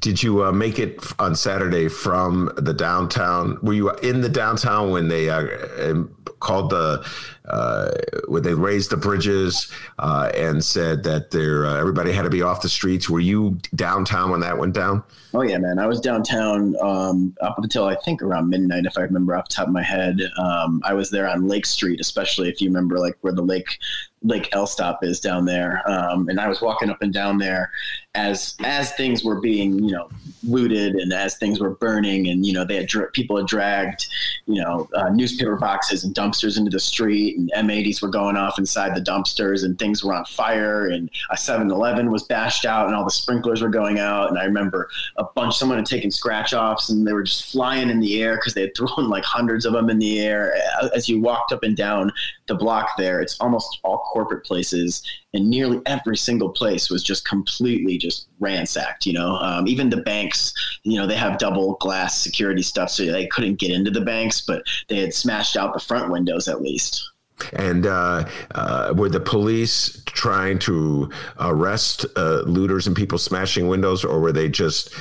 [0.00, 3.58] Did you uh, make it on Saturday from the downtown?
[3.62, 6.04] Were you in the downtown when they uh,
[6.40, 7.06] called the
[7.46, 7.90] uh,
[8.28, 12.42] when they raised the bridges uh, and said that there uh, everybody had to be
[12.42, 13.10] off the streets?
[13.10, 15.02] Were you downtown when that went down?
[15.34, 15.78] Oh yeah, man!
[15.78, 19.54] I was downtown um, up until I think around midnight, if I remember off the
[19.54, 20.20] top of my head.
[20.38, 23.78] Um, I was there on Lake Street, especially if you remember, like where the lake
[24.24, 25.82] Lake L stop is down there.
[25.90, 27.72] Um, and I was walking up and down there
[28.14, 30.08] as as things were being you know
[30.42, 34.06] looted and as things were burning and you know they had people had dragged
[34.46, 38.58] you know uh, newspaper boxes and dumpsters into the street and M80s were going off
[38.58, 42.94] inside the dumpsters and things were on fire and a 7-Eleven was bashed out and
[42.94, 44.28] all the sprinklers were going out.
[44.28, 47.90] And I remember a bunch someone had taken scratch offs and they were just flying
[47.90, 50.54] in the air because they had thrown like hundreds of them in the air.
[50.94, 52.12] As you walked up and down
[52.52, 57.26] the block there it's almost all corporate places and nearly every single place was just
[57.26, 59.36] completely just ransacked you know?
[59.36, 63.58] Um, even the banks you know they have double glass security stuff so they couldn't
[63.58, 67.08] get into the banks but they had smashed out the front windows at least
[67.52, 68.24] and uh,
[68.54, 74.32] uh, were the police trying to arrest uh, looters and people smashing windows or were
[74.32, 74.94] they just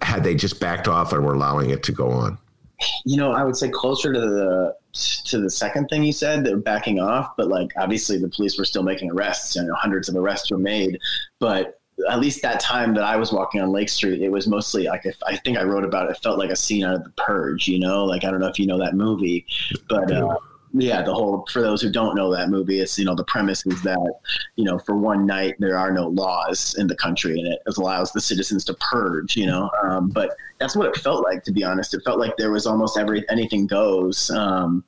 [0.00, 2.38] had they just backed off and were allowing it to go on
[3.04, 6.56] you know i would say closer to the to the second thing you said, they're
[6.56, 9.56] backing off, but like obviously the police were still making arrests.
[9.56, 10.98] You know, hundreds of arrests were made,
[11.38, 14.84] but at least that time that I was walking on Lake Street, it was mostly
[14.84, 16.16] like if, I think I wrote about it.
[16.16, 17.68] It felt like a scene out of The Purge.
[17.68, 19.46] You know, like I don't know if you know that movie,
[19.88, 20.10] but.
[20.10, 20.36] Uh,
[20.74, 23.64] yeah, the whole for those who don't know that movie, it's you know the premise
[23.66, 24.14] is that
[24.56, 28.12] you know for one night there are no laws in the country and it allows
[28.12, 29.36] the citizens to purge.
[29.36, 31.94] You know, um, but that's what it felt like to be honest.
[31.94, 34.30] It felt like there was almost every anything goes.
[34.30, 34.84] Um,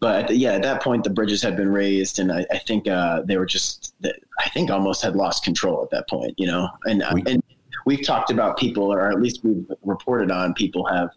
[0.00, 3.22] but yeah, at that point the bridges had been raised, and I, I think uh,
[3.22, 3.94] they were just
[4.38, 6.34] I think almost had lost control at that point.
[6.38, 7.42] You know, and we, and
[7.84, 11.10] we've talked about people, or at least we've reported on people have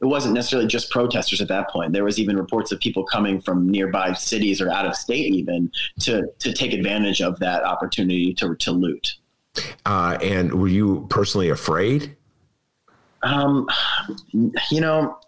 [0.00, 1.92] it wasn't necessarily just protesters at that point.
[1.92, 5.70] There was even reports of people coming from nearby cities or out of state even
[6.00, 9.16] to to take advantage of that opportunity to to loot.
[9.86, 12.14] Uh, and were you personally afraid?
[13.22, 13.66] Um,
[14.32, 15.18] you know,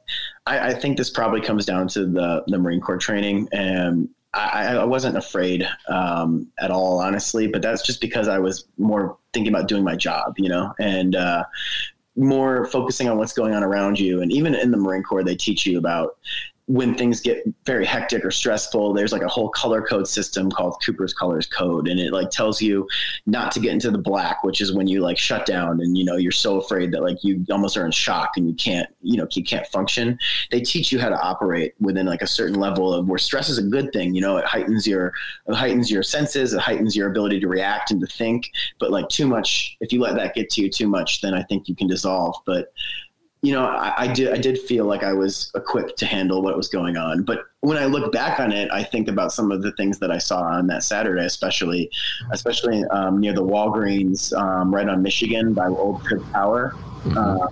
[0.47, 4.77] I, I, think this probably comes down to the the Marine Corps training, and I,
[4.77, 7.47] I wasn't afraid um, at all, honestly.
[7.47, 11.17] But that's just because I was more thinking about doing my job, you know, and
[11.17, 11.45] uh,
[12.19, 14.21] more focusing on what's going on around you.
[14.21, 16.17] And even in the Marine Corps, they teach you about
[16.69, 20.77] when things get very hectic or stressful, there's like a whole color code system called
[20.85, 22.87] Cooper's Colors Code, and it like tells you
[23.25, 26.05] not to get into the black, which is when you like shut down and you
[26.05, 29.17] know you're so afraid that like you almost are in shock and you can't you
[29.17, 30.19] know you can't function.
[30.51, 33.57] They teach you how to operate within like a certain level of where stress is
[33.57, 34.15] a good thing.
[34.15, 35.15] You know, it heightens your
[35.47, 38.51] it heightens your senses, it heightens your ability to react and to think.
[38.79, 41.45] But like too much, if you let that get to you too much, then I
[41.45, 42.37] think you can dissolve.
[42.45, 42.75] But
[43.43, 46.57] you know, I, I, did I did feel like I was equipped to handle what
[46.57, 47.23] was going on.
[47.23, 50.11] But when I look back on it, I think about some of the things that
[50.11, 51.91] I saw on that Saturday, especially
[52.33, 56.75] especially um, near the Walgreens um, right on Michigan by Old Trib Tower.
[57.05, 57.17] Mm-hmm.
[57.17, 57.47] Uh,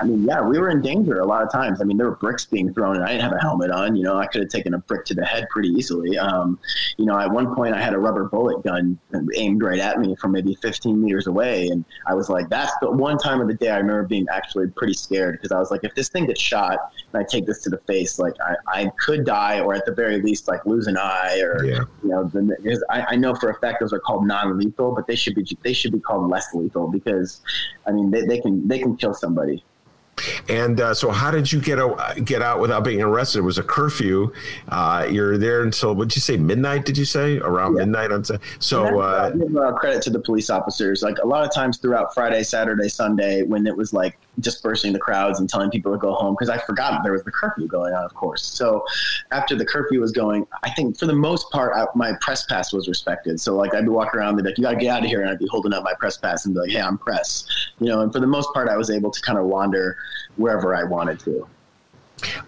[0.00, 1.80] I mean, yeah, we were in danger a lot of times.
[1.80, 3.96] I mean, there were bricks being thrown, and I didn't have a helmet on.
[3.96, 6.18] You know, I could have taken a brick to the head pretty easily.
[6.18, 6.58] Um,
[6.96, 8.98] you know, at one point, I had a rubber bullet gun
[9.36, 12.90] aimed right at me from maybe 15 meters away, and I was like, "That's the
[12.90, 15.84] one time of the day I remember being actually pretty scared because I was like,
[15.84, 16.78] if this thing gets shot
[17.12, 19.92] and I take this to the face, like I, I could die, or at the
[19.92, 21.84] very least, like lose an eye, or yeah.
[22.02, 25.16] you know, because I, I know for a fact those are called non-lethal, but they
[25.16, 27.40] should be they should be called less lethal because,
[27.86, 29.64] I mean, they, they can they can kill somebody."
[30.48, 33.40] And uh, so, how did you get a, get out without being arrested?
[33.40, 34.32] It was a curfew.
[34.68, 36.36] Uh, you're there until what did you say?
[36.36, 36.84] Midnight?
[36.84, 37.84] Did you say around yeah.
[37.84, 38.24] midnight on?
[38.58, 41.02] So, uh, give uh, credit to the police officers.
[41.02, 44.98] Like a lot of times throughout Friday, Saturday, Sunday, when it was like dispersing the
[44.98, 47.92] crowds and telling people to go home, because I forgot there was the curfew going
[47.94, 48.42] on, of course.
[48.42, 48.84] So,
[49.30, 52.72] after the curfew was going, I think for the most part, I, my press pass
[52.72, 53.40] was respected.
[53.40, 55.08] So, like I'd be walking around, and be like, "You got to get out of
[55.08, 57.46] here," and I'd be holding up my press pass and be like, "Hey, I'm press,"
[57.78, 58.00] you know.
[58.00, 59.96] And for the most part, I was able to kind of wander
[60.36, 61.46] wherever I wanted to.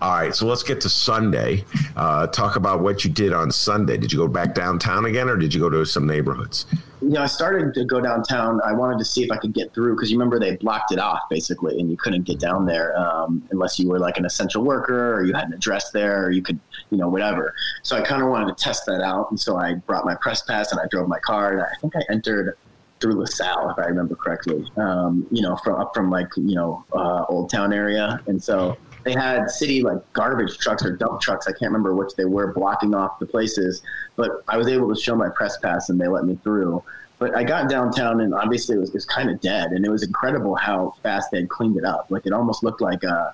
[0.00, 1.64] All right, so let's get to Sunday.
[1.96, 3.96] Uh, talk about what you did on Sunday.
[3.96, 6.66] Did you go back downtown again, or did you go to some neighborhoods?
[7.00, 8.60] Yeah, I started to go downtown.
[8.64, 10.98] I wanted to see if I could get through because you remember they blocked it
[10.98, 14.64] off basically, and you couldn't get down there um, unless you were like an essential
[14.64, 16.58] worker or you had an address there, or you could,
[16.90, 17.54] you know, whatever.
[17.82, 20.42] So I kind of wanted to test that out, and so I brought my press
[20.42, 22.56] pass and I drove my car, and I think I entered
[23.00, 24.64] through LaSalle, if I remember correctly.
[24.76, 28.78] Um, you know, from up from like you know uh, Old Town area, and so
[29.04, 31.46] they had city like garbage trucks or dump trucks.
[31.46, 33.82] I can't remember which they were blocking off the places,
[34.16, 36.82] but I was able to show my press pass and they let me through.
[37.18, 40.02] But I got downtown and obviously it was, was kind of dead, and it was
[40.02, 42.06] incredible how fast they had cleaned it up.
[42.10, 43.30] Like it almost looked like a uh,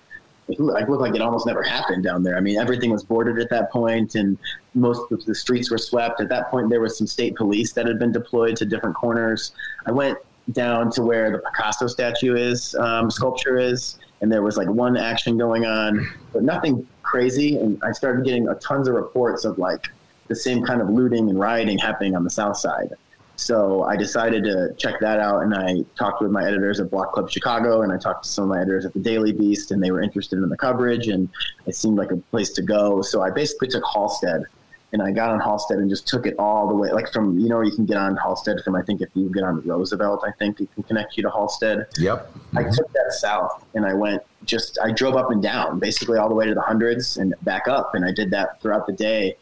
[0.51, 2.37] it looked like it almost never happened down there.
[2.37, 4.37] I mean, everything was boarded at that point, and
[4.75, 6.21] most of the streets were swept.
[6.21, 9.53] At that point, there was some state police that had been deployed to different corners.
[9.87, 10.19] I went
[10.53, 14.97] down to where the Picasso statue is, um, sculpture is, and there was like one
[14.97, 17.57] action going on, but nothing crazy.
[17.57, 19.89] And I started getting a tons of reports of like
[20.29, 22.93] the same kind of looting and rioting happening on the south side.
[23.37, 27.13] So I decided to check that out, and I talked with my editors at Block
[27.13, 29.83] Club Chicago, and I talked to some of my editors at the Daily Beast, and
[29.83, 31.27] they were interested in the coverage, and
[31.65, 33.01] it seemed like a place to go.
[33.01, 34.45] So I basically took Halsted,
[34.93, 37.49] and I got on Halsted and just took it all the way, like from you
[37.49, 40.33] know you can get on Halsted from I think if you get on Roosevelt, I
[40.39, 41.87] think it can connect you to Halsted.
[41.99, 42.33] Yep.
[42.55, 42.73] I mm-hmm.
[42.73, 46.35] took that south, and I went just I drove up and down, basically all the
[46.35, 49.37] way to the hundreds and back up, and I did that throughout the day.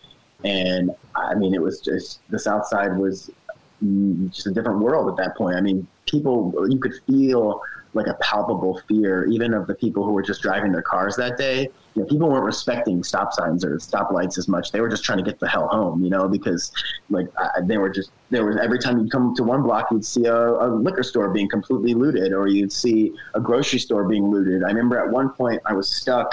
[0.45, 3.31] And I mean, it was just the South Side was
[3.83, 5.57] mm, just a different world at that point.
[5.57, 7.61] I mean, people, you could feel
[7.99, 11.37] like a palpable fear, even of the people who were just driving their cars that
[11.37, 11.69] day.
[11.95, 14.73] You know, people weren't respecting stop signs or stop lights as much.
[14.73, 16.73] They were just trying to get the hell home, you know, because
[17.11, 20.05] like I, they were just there was every time you'd come to one block, you'd
[20.05, 24.31] see a, a liquor store being completely looted, or you'd see a grocery store being
[24.31, 24.63] looted.
[24.63, 26.33] I remember at one point I was stuck.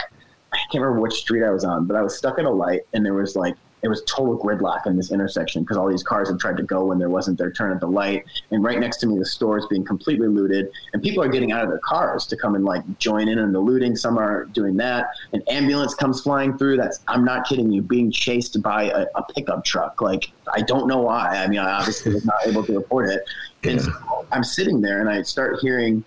[0.53, 2.81] I can't remember which street I was on, but I was stuck at a light,
[2.93, 6.27] and there was like it was total gridlock in this intersection because all these cars
[6.27, 8.25] had tried to go when there wasn't their turn at the light.
[8.49, 11.51] And right next to me, the store is being completely looted, and people are getting
[11.51, 13.95] out of their cars to come and like join in on the looting.
[13.95, 15.05] Some are doing that.
[15.33, 16.77] An ambulance comes flying through.
[16.77, 20.01] That's I'm not kidding you, being chased by a, a pickup truck.
[20.01, 21.37] Like I don't know why.
[21.37, 23.21] I mean, I obviously was not able to report it.
[23.65, 23.91] And so
[24.31, 26.03] I'm sitting there and I start hearing,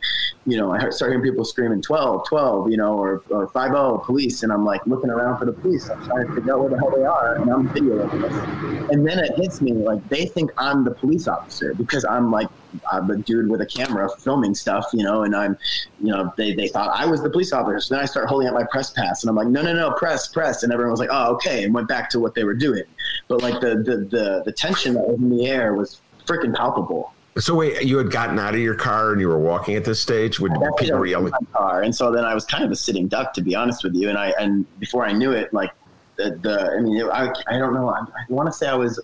[0.46, 4.02] you know, I start hearing people screaming 12, 12, you know, or, or 5 0
[4.04, 4.42] police.
[4.42, 5.88] And I'm like looking around for the police.
[5.88, 7.36] I'm trying to figure out where the hell they are.
[7.36, 8.90] And I'm videoing this.
[8.90, 12.48] And then it hits me like they think I'm the police officer because I'm like
[12.90, 15.56] I'm a dude with a camera filming stuff, you know, and I'm,
[16.00, 17.80] you know, they, they thought I was the police officer.
[17.80, 19.92] So then I start holding up my press pass and I'm like, no, no, no,
[19.92, 20.62] press, press.
[20.62, 21.64] And everyone was like, oh, okay.
[21.64, 22.84] And went back to what they were doing.
[23.26, 27.14] But like the, the, the, the tension that was in the air was freaking palpable.
[27.38, 30.00] So wait, you had gotten out of your car and you were walking at this
[30.00, 31.32] stage when people were yelling.
[31.52, 33.94] Car, and so then I was kind of a sitting duck, to be honest with
[33.94, 34.08] you.
[34.08, 35.70] And I and before I knew it, like
[36.16, 37.88] the, the I mean, I, I don't know.
[37.88, 39.00] I, I want to say I was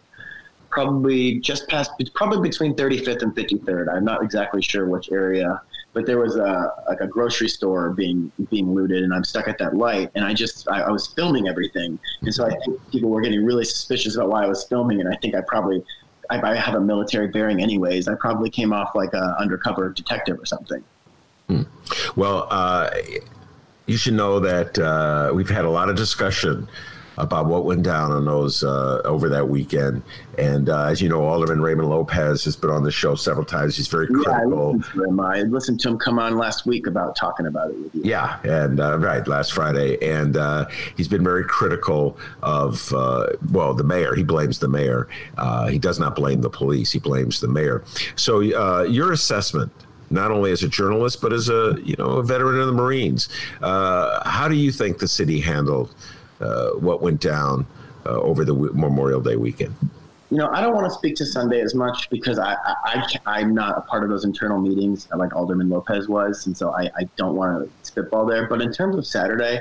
[0.70, 3.94] probably just past, probably between 35th and 53rd.
[3.94, 5.61] I'm not exactly sure which area,
[5.92, 9.59] but there was a like a grocery store being being looted, and I'm stuck at
[9.59, 13.11] that light, and I just I, I was filming everything, and so I think people
[13.11, 15.85] were getting really suspicious about why I was filming, and I think I probably
[16.30, 18.08] I, I have a military bearing anyways.
[18.08, 20.82] I probably came off like a undercover detective or something.
[21.48, 21.62] Hmm.
[22.16, 22.90] Well, uh,
[23.87, 26.68] you should know that uh, we've had a lot of discussion
[27.18, 30.03] about what went down on those uh, over that weekend.
[30.38, 33.77] And uh, as you know, Alderman Raymond Lopez has been on the show several times.
[33.77, 34.33] He's very critical.
[34.33, 35.20] Yeah, I, listened to him.
[35.20, 38.03] I listened to him come on last week about talking about it with you.
[38.05, 43.75] Yeah, and uh, right last Friday, and uh, he's been very critical of uh, well,
[43.75, 44.15] the mayor.
[44.15, 45.08] He blames the mayor.
[45.38, 46.90] Uh, he does not blame the police.
[46.90, 47.85] He blames the mayor.
[48.17, 49.73] So your assessment
[50.10, 53.29] not only as a journalist but as a you know a veteran of the Marines.
[53.62, 55.94] Uh, how do you think the city handled
[56.79, 57.67] what went down
[58.07, 59.75] uh, over the Memorial Day weekend?
[60.31, 63.40] You know, I don't want to speak to Sunday as much because I, I, I
[63.40, 66.90] am not a part of those internal meetings like Alderman Lopez was, and so I,
[66.99, 68.49] I don't want to spitball there.
[68.49, 69.61] But in terms of Saturday,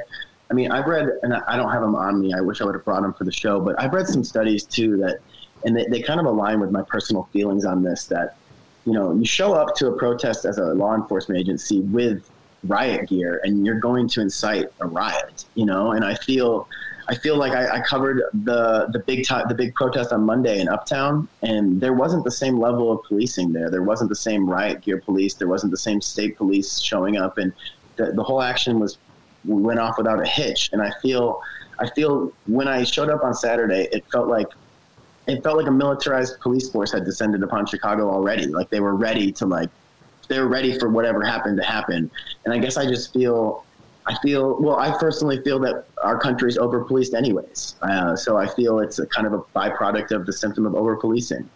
[0.49, 2.33] I mean, I've read, and I don't have them on me.
[2.33, 4.63] I wish I would have brought them for the show, but I've read some studies
[4.63, 5.19] too that,
[5.65, 8.05] and they, they kind of align with my personal feelings on this.
[8.07, 8.37] That,
[8.85, 12.29] you know, you show up to a protest as a law enforcement agency with
[12.63, 15.91] riot gear and you're going to incite a riot, you know.
[15.91, 16.67] And I feel,
[17.07, 20.59] I feel like I, I covered the the big time the big protest on Monday
[20.59, 23.69] in Uptown, and there wasn't the same level of policing there.
[23.69, 25.33] There wasn't the same riot gear police.
[25.33, 27.51] There wasn't the same state police showing up, and
[27.97, 28.97] the, the whole action was
[29.45, 30.69] went off without a hitch.
[30.71, 31.41] And I feel,
[31.79, 34.47] I feel when I showed up on Saturday, it felt like
[35.27, 38.47] it felt like a militarized police force had descended upon Chicago already.
[38.47, 39.69] Like they were ready to like
[40.27, 42.09] they were ready for whatever happened to happen.
[42.45, 43.65] And I guess I just feel
[44.05, 44.77] I feel well.
[44.77, 47.75] I personally feel that our country is over policed anyways.
[47.81, 50.95] Uh, so I feel it's a kind of a byproduct of the symptom of over
[50.95, 51.49] policing.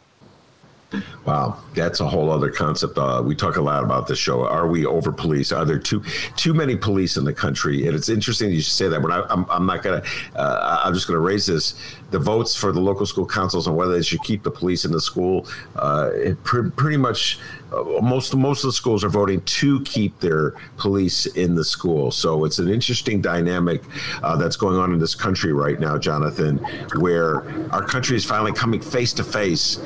[1.26, 2.98] Wow, that's a whole other concept.
[2.98, 4.48] Uh, we talk a lot about this show.
[4.48, 5.52] Are we over police?
[5.52, 6.02] Are there too
[6.38, 7.86] too many police in the country?
[7.88, 9.02] And it's interesting you should say that.
[9.02, 10.02] But I, am I'm, I'm not gonna.
[10.34, 11.76] Uh, I'm just gonna raise this.
[12.12, 14.94] The votes for the local school councils on whether they should keep the police in
[14.94, 15.46] the school.
[15.76, 16.12] Uh,
[16.46, 17.38] pre- pretty much,
[17.74, 22.12] uh, most most of the schools are voting to keep their police in the school.
[22.12, 23.82] So it's an interesting dynamic
[24.24, 26.60] uh, that's going on in this country right now, Jonathan,
[27.00, 29.82] where our country is finally coming face to face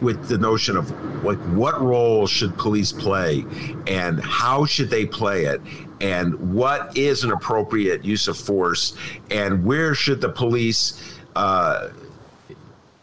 [0.00, 0.90] with the notion of
[1.24, 3.44] like what role should police play
[3.86, 5.60] and how should they play it?
[6.00, 8.94] And what is an appropriate use of force?
[9.30, 11.02] And where should the police
[11.34, 11.88] uh,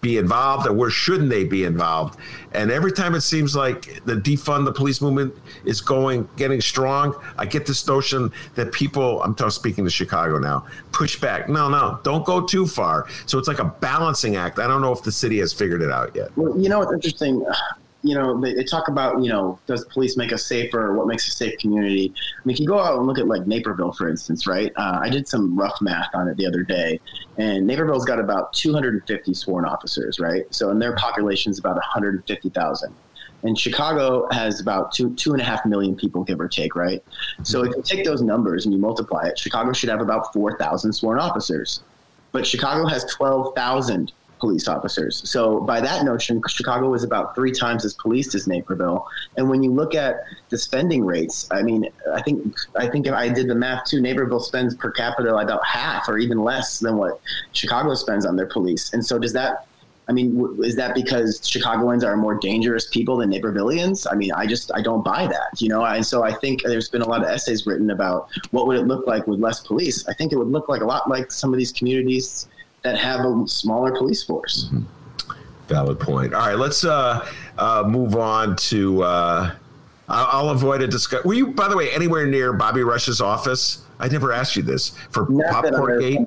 [0.04, 2.20] be involved or where shouldn't they be involved?
[2.52, 5.34] And every time it seems like the defund the police movement
[5.66, 10.38] is going getting strong i get this notion that people i'm talking speaking to chicago
[10.38, 11.50] now push back.
[11.50, 13.08] No no don't go too far.
[13.26, 14.60] So it's like a balancing act.
[14.60, 16.36] I don't know if the city has figured it out yet.
[16.38, 17.46] Well you know what's interesting
[18.04, 20.94] you know, they, they, talk about, you know, does police make us safer?
[20.94, 22.14] What makes a safe community?
[22.14, 24.74] I mean, if you go out and look at like Naperville, for instance, right?
[24.76, 27.00] Uh, I did some rough math on it the other day,
[27.38, 30.44] and Naperville's got about 250 sworn officers, right?
[30.54, 32.94] So, and their population is about 150,000.
[33.44, 37.04] And Chicago has about two two and a half million people, give or take, right?
[37.44, 40.92] So if you take those numbers and you multiply it, Chicago should have about 4,000
[40.94, 41.84] sworn officers.
[42.32, 44.12] But Chicago has 12,000
[44.44, 45.22] police officers.
[45.30, 49.08] So by that notion, Chicago is about three times as policed as Naperville.
[49.38, 50.18] And when you look at
[50.50, 54.02] the spending rates, I mean, I think I think if I did the math too,
[54.02, 57.22] Naperville spends per capita about half or even less than what
[57.54, 58.92] Chicago spends on their police.
[58.92, 59.66] And so does that
[60.10, 64.06] I mean, is that because Chicagoans are more dangerous people than Napervillians?
[64.12, 65.86] I mean, I just I don't buy that, you know.
[65.86, 68.88] And so I think there's been a lot of essays written about what would it
[68.88, 70.06] look like with less police.
[70.10, 72.50] I think it would look like a lot like some of these communities
[72.84, 74.66] that have a smaller police force.
[74.66, 74.82] Mm-hmm.
[75.68, 76.34] Valid point.
[76.34, 77.28] All right, let's uh,
[77.58, 79.04] uh, move on to.
[79.04, 79.56] Uh,
[80.10, 81.28] I'll, avoid a discussion.
[81.28, 83.84] Were you, by the way, anywhere near Bobby Rush's office?
[84.00, 86.20] I never asked you this for Not Popcorn Gate.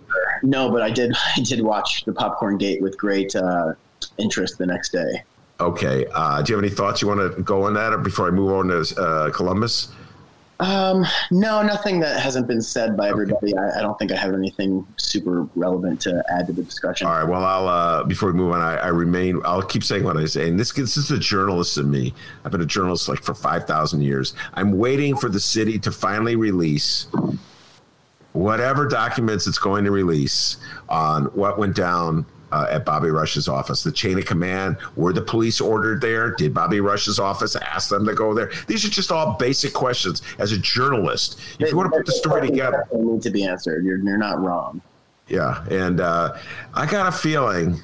[0.42, 1.12] No, but I did.
[1.36, 3.74] I did watch the Popcorn Gate with great uh,
[4.16, 5.22] interest the next day.
[5.60, 6.06] Okay.
[6.14, 8.30] Uh, do you have any thoughts you want to go on that, or before I
[8.30, 9.88] move on to uh, Columbus?
[10.58, 13.54] Um, no, nothing that hasn't been said by everybody.
[13.54, 13.60] Okay.
[13.60, 17.06] I, I, don't think I have anything super relevant to add to the discussion.
[17.06, 17.28] All right.
[17.28, 19.42] Well, I'll uh, before we move on, I, I, remain.
[19.44, 20.48] I'll keep saying what I say.
[20.48, 22.14] And this, this is a journalist in me.
[22.44, 24.34] I've been a journalist like for five thousand years.
[24.54, 27.08] I'm waiting for the city to finally release
[28.32, 33.82] whatever documents it's going to release on what went down uh, at Bobby Rush's office.
[33.82, 36.30] The chain of command, were the police ordered there?
[36.32, 38.50] Did Bobby Rush's office ask them to go there?
[38.66, 40.22] These are just all basic questions.
[40.38, 43.30] As a journalist, if they, you want to put the story together, they need to
[43.30, 43.84] be answered.
[43.84, 44.80] You're, you're not wrong.
[45.28, 46.38] Yeah, and uh,
[46.74, 47.82] I got a feeling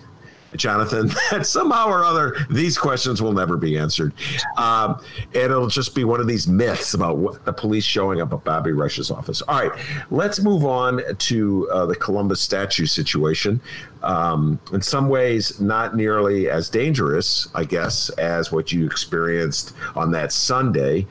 [0.57, 4.13] Jonathan, that somehow or other these questions will never be answered.
[4.57, 5.03] Um,
[5.35, 8.45] and it'll just be one of these myths about what the police showing up at
[8.45, 9.43] Bobby Rush's office.
[9.43, 9.73] All right,
[10.11, 13.61] let's move on to uh, the Columbus statue situation.
[14.03, 20.11] Um, in some ways, not nearly as dangerous, I guess, as what you experienced on
[20.13, 21.07] that Sunday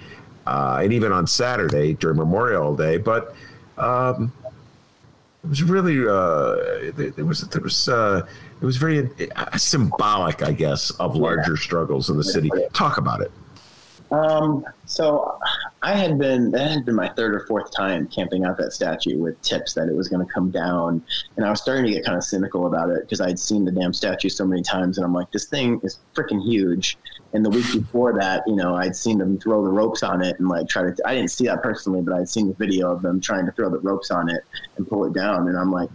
[0.46, 3.36] uh, and even on Saturday during Memorial Day, but.
[3.78, 4.32] Um,
[5.44, 8.28] it was really uh, there was there was uh,
[8.62, 11.62] it was very uh, symbolic, I guess, of larger yeah.
[11.62, 12.50] struggles in the city.
[12.74, 13.32] Talk about it.
[14.12, 15.40] Um, so
[15.82, 19.18] I had been that had been my third or fourth time camping out that statue
[19.18, 21.04] with tips that it was going to come down,
[21.38, 23.72] and I was starting to get kind of cynical about it because I'd seen the
[23.72, 26.98] damn statue so many times, and I'm like, this thing is freaking huge.
[27.34, 30.38] And the week before that, you know, I'd seen them throw the ropes on it
[30.40, 30.96] and like try to.
[31.06, 33.70] I didn't see that personally, but I'd seen the video of them trying to throw
[33.70, 34.44] the ropes on it
[34.78, 35.90] and pull it down, and I'm like,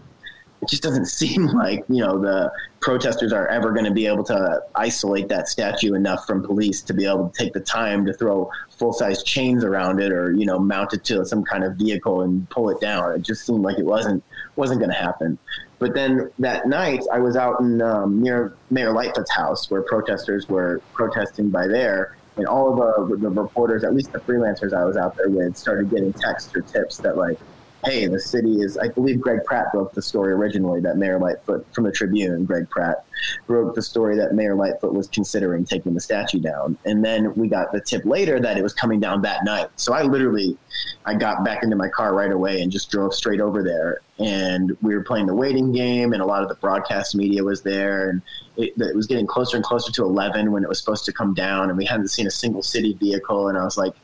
[0.62, 4.24] it just doesn't seem like you know the protesters are ever going to be able
[4.24, 8.12] to isolate that statue enough from police to be able to take the time to
[8.12, 11.76] throw full size chains around it or you know mount it to some kind of
[11.76, 13.12] vehicle and pull it down.
[13.12, 14.22] It just seemed like it wasn't
[14.56, 15.38] wasn't going to happen.
[15.78, 20.48] But then that night, I was out in um, near Mayor Lightfoot's house where protesters
[20.48, 24.84] were protesting by there, and all of the, the reporters, at least the freelancers I
[24.84, 27.38] was out there with, started getting texts or tips that like
[27.84, 31.66] hey, the city is, I believe Greg Pratt broke the story originally that Mayor Lightfoot
[31.74, 33.04] from the Tribune, Greg Pratt
[33.46, 36.76] broke the story that Mayor Lightfoot was considering taking the statue down.
[36.84, 39.68] And then we got the tip later that it was coming down that night.
[39.76, 40.56] So I literally,
[41.04, 44.00] I got back into my car right away and just drove straight over there.
[44.18, 47.62] And we were playing the waiting game, and a lot of the broadcast media was
[47.62, 48.10] there.
[48.10, 48.22] And
[48.56, 51.34] it, it was getting closer and closer to 11 when it was supposed to come
[51.34, 51.68] down.
[51.68, 53.48] And we hadn't seen a single city vehicle.
[53.48, 53.94] And I was like,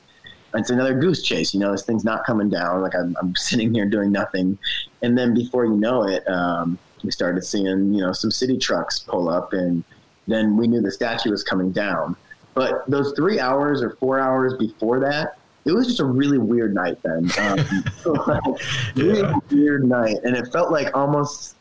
[0.55, 1.55] it's another goose chase.
[1.55, 2.83] You know, this thing's not coming down.
[2.83, 4.59] Like I'm, I'm sitting here doing nothing,
[5.03, 8.99] and then before you know it, um, we started seeing you know some city trucks
[9.01, 9.85] pull up, and
[10.27, 12.17] then we knew the statue was coming down.
[12.55, 16.75] But those three hours or four hours before that, it was just a really weird
[16.75, 16.99] night.
[17.03, 17.85] Then, um,
[18.27, 18.43] like,
[18.95, 19.39] really yeah.
[19.51, 21.57] weird night, and it felt like almost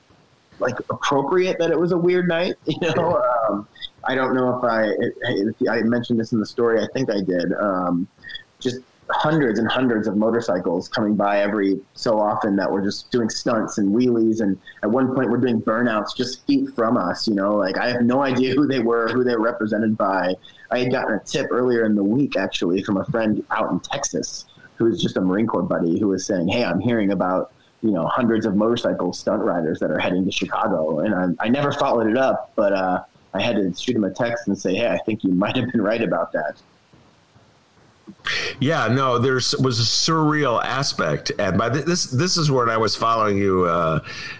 [0.60, 2.56] like appropriate that it was a weird night.
[2.66, 3.68] You know, um,
[4.04, 4.89] I don't know if I
[5.22, 6.82] if I mentioned this in the story.
[6.82, 7.54] I think I did.
[7.54, 8.08] Um,
[8.62, 8.80] just
[9.12, 13.78] hundreds and hundreds of motorcycles coming by every so often that we're just doing stunts
[13.78, 14.41] and wheelies.
[14.41, 17.89] And at one point we're doing burnouts just feet from us you know like i
[17.89, 20.34] have no idea who they were who they were represented by.
[20.70, 23.80] I had gotten a tip earlier in the week actually from a friend out in
[23.80, 24.45] texas
[24.76, 27.51] who was just a marine corps buddy who was saying hey i'm hearing about
[27.82, 30.99] you know hundreds of motorcycle stunt riders that are heading to chicago.
[30.99, 33.03] And i, I never followed it up but uh,
[33.34, 35.72] i had to shoot him a text and say hey i think you might have
[35.72, 36.62] been right about that
[38.59, 42.95] yeah, no, there's was a surreal aspect, and by this this is where I was
[42.95, 43.99] following you uh,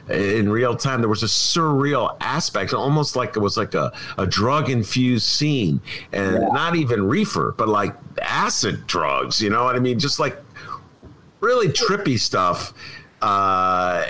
[0.10, 1.02] in real time.
[1.02, 5.82] There was a surreal aspect, almost like it was like a, a drug infused scene,
[6.12, 6.48] and yeah.
[6.50, 9.42] not even reefer, but like acid drugs.
[9.42, 10.00] You know what I mean?
[10.00, 10.38] Just like
[11.40, 12.74] really trippy stuff
[13.22, 14.04] uh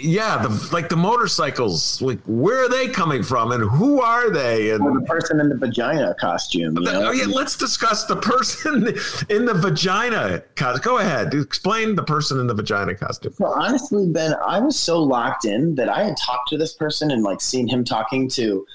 [0.00, 4.70] yeah the like the motorcycles like where are they coming from and who are they?
[4.70, 8.86] And well, the person in the vagina costume the, oh yeah let's discuss the person
[9.28, 10.82] in the vagina costume.
[10.82, 13.34] Go ahead explain the person in the vagina costume.
[13.38, 17.10] Well honestly ben i was so locked in that i had talked to this person
[17.10, 18.66] and like seen him talking to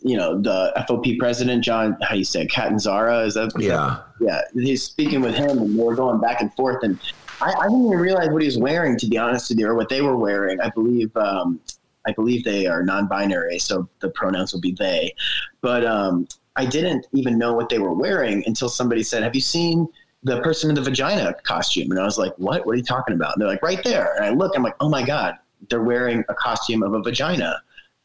[0.00, 3.98] you know the FOP president John how you say Catanzara is that yeah.
[4.20, 6.98] Yeah he's speaking with him and we're going back and forth and
[7.40, 9.74] I, I, didn't even realize what he was wearing, to be honest with you, or
[9.74, 10.60] what they were wearing.
[10.60, 11.60] I believe, um,
[12.06, 15.14] I believe they are non-binary, so the pronouns will be they.
[15.60, 16.26] But um,
[16.56, 19.88] I didn't even know what they were wearing until somebody said, "Have you seen?"
[20.24, 23.14] the person in the vagina costume and i was like what what are you talking
[23.14, 25.36] about and they're like right there and i look i'm like oh my god
[25.70, 27.62] they're wearing a costume of a vagina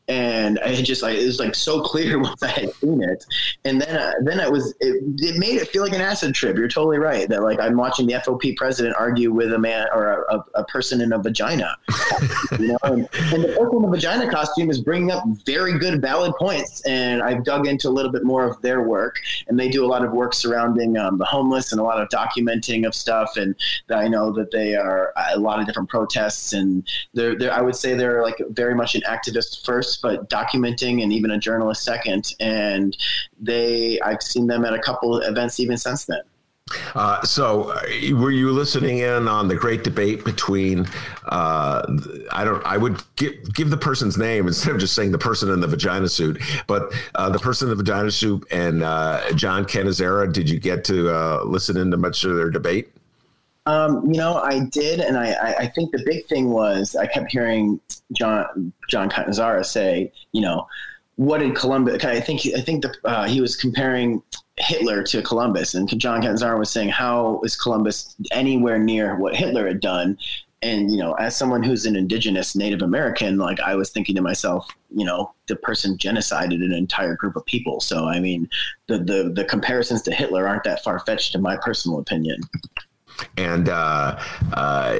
[0.08, 3.26] and I just like it was like so clear once I had seen it,
[3.64, 6.58] and then uh, then it was it, it made it feel like an acid trip.
[6.58, 10.26] You're totally right that like I'm watching the FOP president argue with a man or
[10.30, 11.76] a, a person in a vagina,
[12.60, 16.02] you know, and, and, the person in the vagina costume is bringing up very good
[16.02, 19.70] valid points, and I've dug into a little bit more of their work, and they
[19.70, 22.94] do a lot of work surrounding um, the homeless and a lot of documenting of
[22.94, 23.56] stuff, and
[23.90, 27.76] I know that they are a lot of different protests, and they're, they're I would
[27.76, 32.36] say they're like very much an activist first but documenting and even a journalist second.
[32.40, 32.98] And
[33.40, 36.22] they, I've seen them at a couple events even since then.
[36.96, 37.82] Uh, so, uh,
[38.16, 40.88] were you listening in on the great debate between?
[41.26, 41.86] Uh,
[42.32, 42.66] I don't.
[42.66, 45.68] I would give give the person's name instead of just saying the person in the
[45.68, 46.42] vagina suit.
[46.68, 50.32] But uh, the person in the vagina suit and uh, John Catanzara.
[50.32, 52.93] Did you get to uh, listen into much of their debate?
[53.66, 57.32] Um, you know, I did, and I, I think the big thing was I kept
[57.32, 57.80] hearing
[58.12, 60.68] John John Catanzara say, you know,
[61.16, 62.04] what did Columbus?
[62.04, 64.22] I think I think the, uh, he was comparing
[64.58, 69.68] Hitler to Columbus, and John Catanzara was saying, how is Columbus anywhere near what Hitler
[69.68, 70.18] had done?
[70.62, 74.22] And you know, as someone who's an indigenous Native American, like I was thinking to
[74.22, 77.80] myself, you know, the person genocided an entire group of people.
[77.80, 78.50] So I mean,
[78.88, 82.42] the the, the comparisons to Hitler aren't that far fetched, in my personal opinion.
[83.38, 84.20] And uh,
[84.54, 85.00] uh,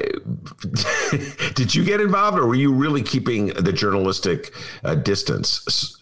[1.54, 4.54] did you get involved, or were you really keeping the journalistic
[4.84, 5.98] uh, distance?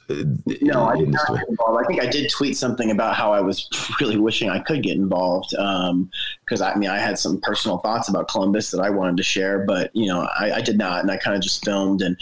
[0.61, 1.83] No, I did not get involved.
[1.83, 3.69] I think I did tweet something about how I was
[4.01, 8.09] really wishing I could get involved because um, I mean I had some personal thoughts
[8.09, 11.11] about Columbus that I wanted to share, but you know I, I did not, and
[11.11, 12.03] I kind of just filmed.
[12.03, 12.17] And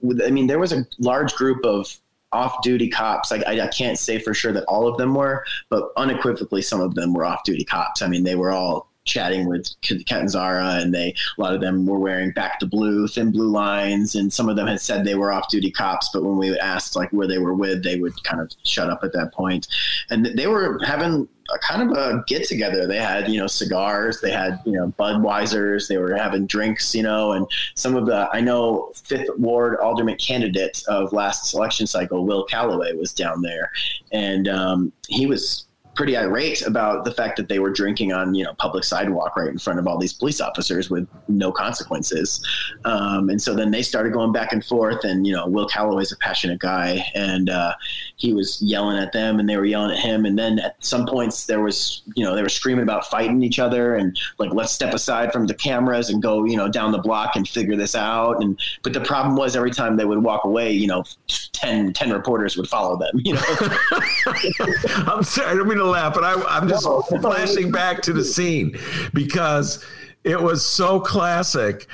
[0.00, 1.98] with, I mean there was a large group of
[2.32, 3.30] off-duty cops.
[3.30, 6.94] I, I, can't say for sure that all of them were, but unequivocally some of
[6.94, 8.00] them were off-duty cops.
[8.00, 11.60] I mean, they were all chatting with Catanzara, and Zara, and they a lot of
[11.60, 15.04] them were wearing back to blue, thin blue lines, and some of them had said
[15.04, 18.22] they were off-duty cops, but when we asked like where they were with, they would
[18.24, 19.66] kind of shut up at that point,
[20.10, 22.86] and they were having a kind of a get together.
[22.86, 27.02] They had you know cigars, they had you know Budweisers, they were having drinks, you
[27.02, 32.24] know, and some of the I know Fifth Ward Alderman candidate of last election cycle,
[32.24, 33.70] Will Calloway, was down there,
[34.12, 38.42] and um, he was pretty irate about the fact that they were drinking on you
[38.42, 42.44] know public sidewalk right in front of all these police officers with no consequences.
[42.84, 46.12] Um, and so then they started going back and forth and you know will calloway's
[46.12, 47.74] a passionate guy and uh,
[48.16, 50.24] he was yelling at them and they were yelling at him.
[50.24, 53.58] And then at some points there was you know they were screaming about fighting each
[53.58, 56.98] other and like let's step aside from the cameras and go you know down the
[56.98, 58.42] block and figure this out.
[58.42, 61.04] And but the problem was every time they would walk away you know
[61.52, 63.42] 10, 10 reporters would follow them you know.
[65.06, 66.86] I'm sorry, I mean to laugh, but I, I'm just
[67.20, 68.78] flashing back to the scene
[69.12, 69.84] because
[70.24, 71.86] it was so classic.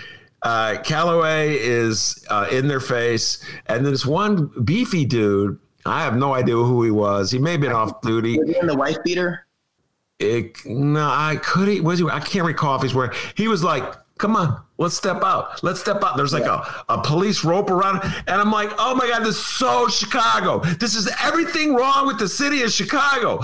[0.43, 5.59] Uh, Calloway is uh, in their face, and this one beefy dude.
[5.85, 7.31] I have no idea who he was.
[7.31, 8.39] He may have been off duty.
[8.61, 9.47] In the wife beater
[10.19, 12.07] It, no, I could he was he?
[12.07, 13.13] I can't recall if he's wearing.
[13.37, 13.85] He was like,
[14.19, 15.63] "Come on, let's step out.
[15.63, 19.09] Let's step out." There's like a, a police rope around, and I'm like, "Oh my
[19.09, 20.59] god, this is so Chicago.
[20.79, 23.41] This is everything wrong with the city of Chicago."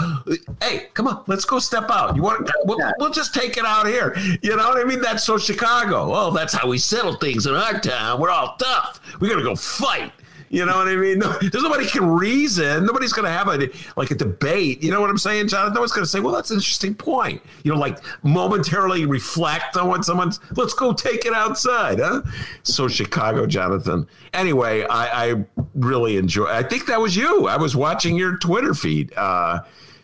[0.61, 2.17] Hey, come on, let's go step out.
[2.17, 2.51] You want?
[2.65, 4.17] We'll, we'll just take it out here.
[4.43, 5.01] You know what I mean?
[5.01, 6.13] That's so Chicago.
[6.13, 8.21] Oh, that's how we settle things in our town.
[8.21, 9.01] We're all tough.
[9.21, 10.13] We're gonna go fight.
[10.51, 11.19] You know what I mean?
[11.19, 12.87] No, there's nobody can reason.
[12.87, 14.83] Nobody's going to have a like a debate.
[14.83, 15.73] You know what I'm saying, John?
[15.73, 19.77] No one's going to say, "Well, that's an interesting point." You know, like momentarily reflect
[19.77, 20.41] on what someone's.
[20.57, 22.23] Let's go take it outside, huh?
[22.63, 24.07] So Chicago, Jonathan.
[24.33, 26.47] Anyway, I, I really enjoy.
[26.47, 27.47] I think that was you.
[27.49, 29.13] I was watching your Twitter feed.
[29.17, 29.61] Uh,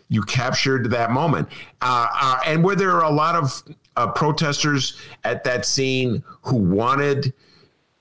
[0.09, 1.47] you captured that moment.
[1.81, 3.63] Uh, uh, and were there are a lot of
[3.95, 7.33] uh, protesters at that scene who wanted?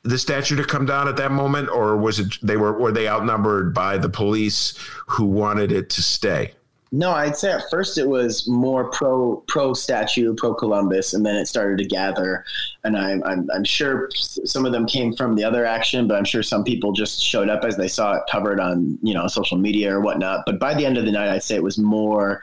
[0.02, 3.08] The statue to come down at that moment, or was it they were were they
[3.08, 4.74] outnumbered by the police
[5.06, 6.52] who wanted it to stay?
[6.92, 11.36] No, I'd say at first it was more pro pro statue, pro Columbus, and then
[11.36, 12.44] it started to gather.
[12.82, 16.24] And I'm, I'm I'm sure some of them came from the other action, but I'm
[16.24, 19.56] sure some people just showed up as they saw it covered on you know social
[19.56, 20.42] media or whatnot.
[20.46, 22.42] But by the end of the night, I'd say it was more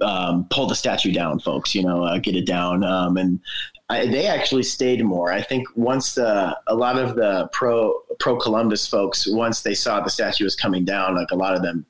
[0.00, 1.74] um, pull the statue down, folks.
[1.74, 2.84] You know, uh, get it down.
[2.84, 3.40] Um, and
[3.90, 5.30] I, they actually stayed more.
[5.30, 10.00] I think once the a lot of the pro pro Columbus folks, once they saw
[10.00, 11.84] the statue was coming down, like a lot of them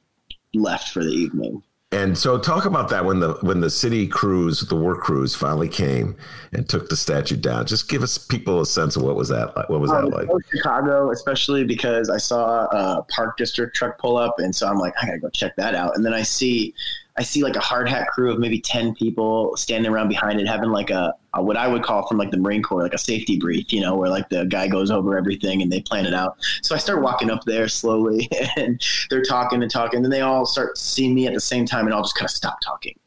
[0.54, 1.62] left for the evening.
[1.92, 5.68] And so, talk about that when the when the city crews, the work crews, finally
[5.68, 6.16] came
[6.52, 7.66] and took the statue down.
[7.66, 9.68] Just give us people a sense of what was that like.
[9.68, 10.26] What was that Um, like?
[10.50, 14.94] Chicago, especially because I saw a Park District truck pull up, and so I'm like,
[15.00, 15.94] I gotta go check that out.
[15.94, 16.74] And then I see,
[17.16, 20.48] I see like a hard hat crew of maybe ten people standing around behind it,
[20.48, 22.98] having like a, a what I would call from like the Marine Corps, like a
[22.98, 26.14] safety brief, you know, where like the guy goes over everything and they plan it
[26.14, 26.36] out.
[26.62, 30.22] So I start walking up there slowly, and they're talking and talking, and then they
[30.22, 32.98] all start seeing me at the same time, and I'll just kind of stop talking,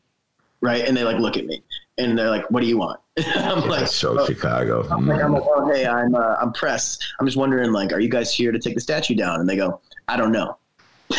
[0.62, 0.86] right?
[0.86, 1.64] And they like look at me,
[1.98, 3.00] and they're like, "What do you want?"
[3.36, 4.88] I'm like, so "Oh." Chicago.
[4.90, 7.04] I'm like, I'm like, oh, hey, I'm, uh, I'm pressed.
[7.20, 9.40] I'm just wondering, like, are you guys here to take the statue down?
[9.40, 10.58] And they go, I don't know.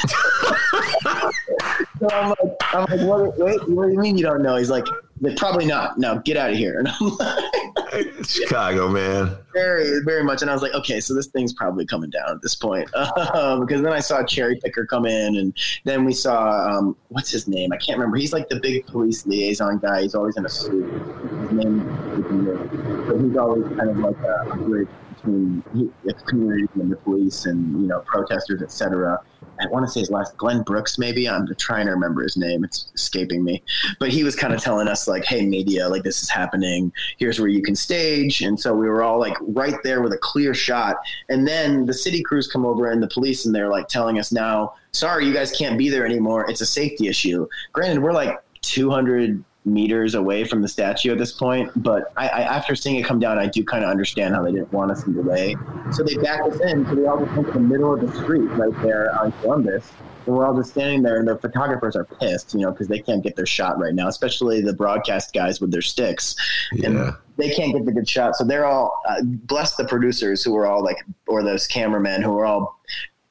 [2.01, 2.39] so I'm like,
[2.73, 4.57] I'm like, what, wait, what do you mean you don't know?
[4.57, 4.87] He's like,
[5.21, 5.99] "Like, probably not.
[5.99, 6.79] No, get out of here.
[6.79, 9.37] And I'm like, Chicago, man.
[9.53, 10.43] very, very much.
[10.43, 12.89] And I was like, okay, so this thing's probably coming down at this point.
[12.95, 16.97] Um, because then I saw a Cherry Picker come in, and then we saw, um,
[17.09, 17.73] what's his name?
[17.73, 18.17] I can't remember.
[18.17, 20.03] He's like the big police liaison guy.
[20.03, 20.91] He's always in a suit.
[21.41, 26.91] His name, but he's always kind of like a, a between he- the community and
[26.91, 29.21] the police and, you know, protesters, et cetera.
[29.61, 31.29] I want to say his last, Glenn Brooks, maybe.
[31.29, 32.65] I'm trying to remember his name.
[32.65, 33.63] It's escaping me.
[33.99, 36.93] But he was kind of telling us, like, hey, media, like, this is happening.
[37.17, 38.43] Here's where you can stage.
[38.43, 40.97] And so we were all, like, right there with a clear shot.
[41.29, 44.31] And then the city crews come over and the police, and they're, like, telling us
[44.33, 46.49] now, sorry, you guys can't be there anymore.
[46.49, 47.47] It's a safety issue.
[47.73, 49.43] Granted, we're like 200
[49.73, 51.71] meters away from the statue at this point.
[51.77, 54.53] But I, I after seeing it come down, I do kind of understand how they
[54.53, 55.57] didn't want us in the way.
[55.93, 56.85] So they backed us in.
[56.87, 59.91] So we all just went to the middle of the street right there on Columbus.
[60.27, 62.99] And we're all just standing there, and the photographers are pissed, you know, because they
[62.99, 66.37] can't get their shot right now, especially the broadcast guys with their sticks.
[66.73, 66.87] Yeah.
[66.87, 68.37] And they can't get the good shot.
[68.37, 70.99] So they're all, uh, bless the producers who were all like,
[71.29, 72.79] or those cameramen who were all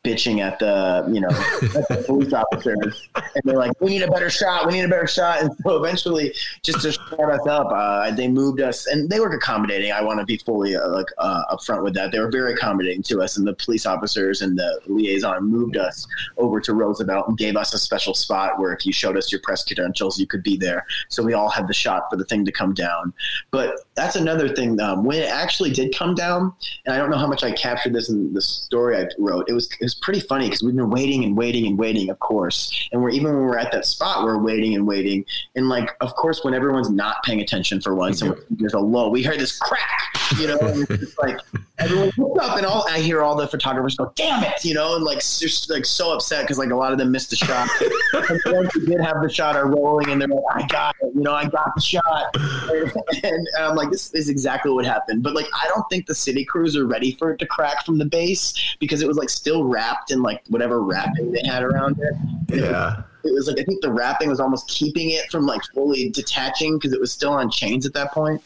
[0.08, 3.10] bitching at the, you know, the police officers.
[3.16, 4.68] And they're like, we need a better shot.
[4.68, 5.42] We need a better shot.
[5.42, 6.34] And so eventually,
[6.64, 9.92] just to shut us up, uh, they moved us, and they were accommodating.
[9.92, 12.12] I want to be fully uh, like uh, upfront with that.
[12.12, 16.08] They were very accommodating to us, and the police officers and the liaison moved us
[16.38, 19.42] over to Roosevelt and gave us a special spot where if you showed us your
[19.42, 20.86] press credentials, you could be there.
[21.10, 23.14] So we all had the shot for the thing to come down.
[23.52, 24.80] But that's another thing.
[24.80, 26.54] Um, when it actually did come down,
[26.86, 29.50] and I don't know how much I captured this in the story I wrote.
[29.50, 32.20] It was it was pretty funny because we've been waiting and waiting and waiting, of
[32.20, 32.90] course.
[32.92, 35.26] And we're even when we're at that spot, we're waiting and waiting.
[35.56, 38.56] And like, of course, when everyone's not paying attention for once, and mm-hmm.
[38.58, 41.40] there's a lull, we hear this crack, you know, and it's just like
[41.80, 44.96] everyone looks up, and all I hear all the photographers go, "Damn it!" You know,
[44.96, 47.70] and like just like so upset because like a lot of them missed the shot.
[47.82, 50.96] and the ones who did have the shot are rolling, and they're like, "I got
[51.02, 54.86] it," you know, "I got the shot," and, and I'm like, "This is exactly what
[54.86, 57.86] happened." But like, I don't think the city crews are ready for it to crack
[57.86, 61.64] from the base because it was like still wrapped in like whatever wrapping they had
[61.64, 62.14] around it.
[62.52, 63.04] And Yeah.
[63.24, 66.78] It was like I think the wrapping was almost keeping it from like fully detaching
[66.78, 68.42] because it was still on chains at that point.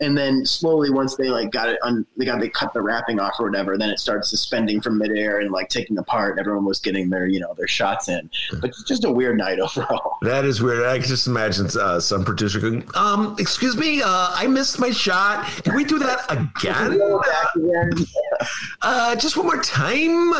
[0.00, 3.18] And then slowly, once they like got it, on, they got they cut the wrapping
[3.18, 3.78] off or whatever.
[3.78, 6.32] Then it started suspending from midair and like taking apart.
[6.32, 8.28] And everyone was getting their you know their shots in.
[8.60, 10.18] But it's just a weird night overall.
[10.22, 10.84] That is weird.
[10.84, 14.90] I can just imagine uh, some producer going, um, excuse me, uh, I missed my
[14.90, 15.46] shot.
[15.64, 17.00] Can we do that again?
[17.56, 17.92] Again.
[18.82, 20.32] Uh, just one more time.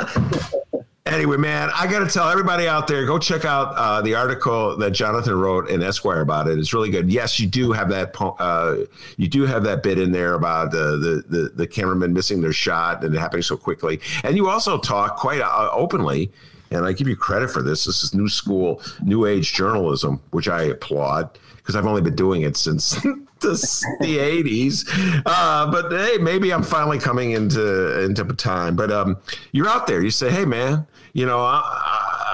[1.07, 4.77] Anyway, man, I got to tell everybody out there, go check out uh, the article
[4.79, 6.59] that Jonathan wrote in Esquire about it.
[6.59, 7.13] It's really good.
[7.13, 8.13] Yes, you do have that.
[8.21, 8.87] Uh,
[9.17, 12.53] you do have that bit in there about uh, the, the the cameraman missing their
[12.53, 14.01] shot and it happening so quickly.
[14.25, 16.33] And you also talk quite uh, openly,
[16.73, 17.85] and I give you credit for this.
[17.85, 22.43] This is new school, new age journalism, which I applaud because I've only been doing
[22.43, 22.99] it since
[23.41, 23.51] the,
[24.01, 25.23] the 80s.
[25.27, 28.77] Uh, but hey, maybe I'm finally coming into into time.
[28.77, 29.17] But um,
[29.53, 30.03] you're out there.
[30.03, 31.61] You say, hey, man, you know, I,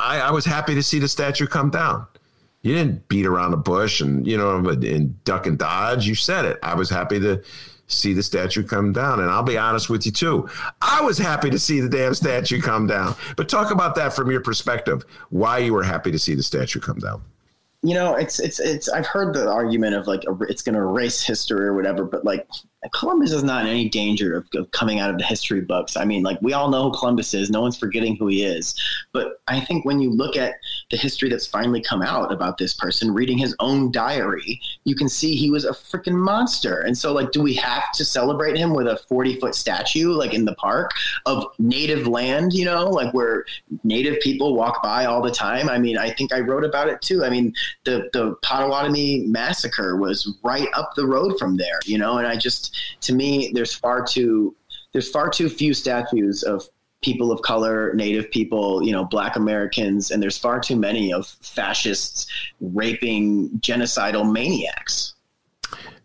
[0.01, 2.07] I, I was happy to see the statue come down.
[2.63, 6.07] You didn't beat around the bush and you know and duck and dodge.
[6.07, 6.59] You said it.
[6.63, 7.43] I was happy to
[7.93, 9.21] see the statue come down.
[9.21, 10.49] And I'll be honest with you too.
[10.81, 13.15] I was happy to see the damn statue come down.
[13.37, 15.05] But talk about that from your perspective.
[15.31, 17.23] Why you were happy to see the statue come down.
[17.83, 18.89] You know, it's it's it's.
[18.89, 22.49] I've heard the argument of like it's going to erase history or whatever, but like
[22.91, 25.97] Columbus is not in any danger of, of coming out of the history books.
[25.97, 27.49] I mean, like we all know who Columbus is.
[27.49, 28.75] No one's forgetting who he is.
[29.13, 30.55] But I think when you look at
[30.91, 35.09] the history that's finally come out about this person, reading his own diary, you can
[35.09, 36.81] see he was a freaking monster.
[36.81, 40.35] And so, like, do we have to celebrate him with a forty foot statue, like
[40.35, 40.91] in the park
[41.27, 42.53] of native land?
[42.53, 43.45] You know, like where
[43.85, 45.69] native people walk by all the time.
[45.69, 47.25] I mean, I think I wrote about it too.
[47.25, 47.55] I mean,
[47.85, 52.37] the the Potawatomi massacre was right up the road from there, you know, and I
[52.37, 54.55] just to me there's far too
[54.93, 56.69] there's far too few statues of
[57.03, 61.27] people of color, native people, you know, black Americans, and there's far too many of
[61.27, 62.27] fascists
[62.61, 65.15] raping genocidal maniacs.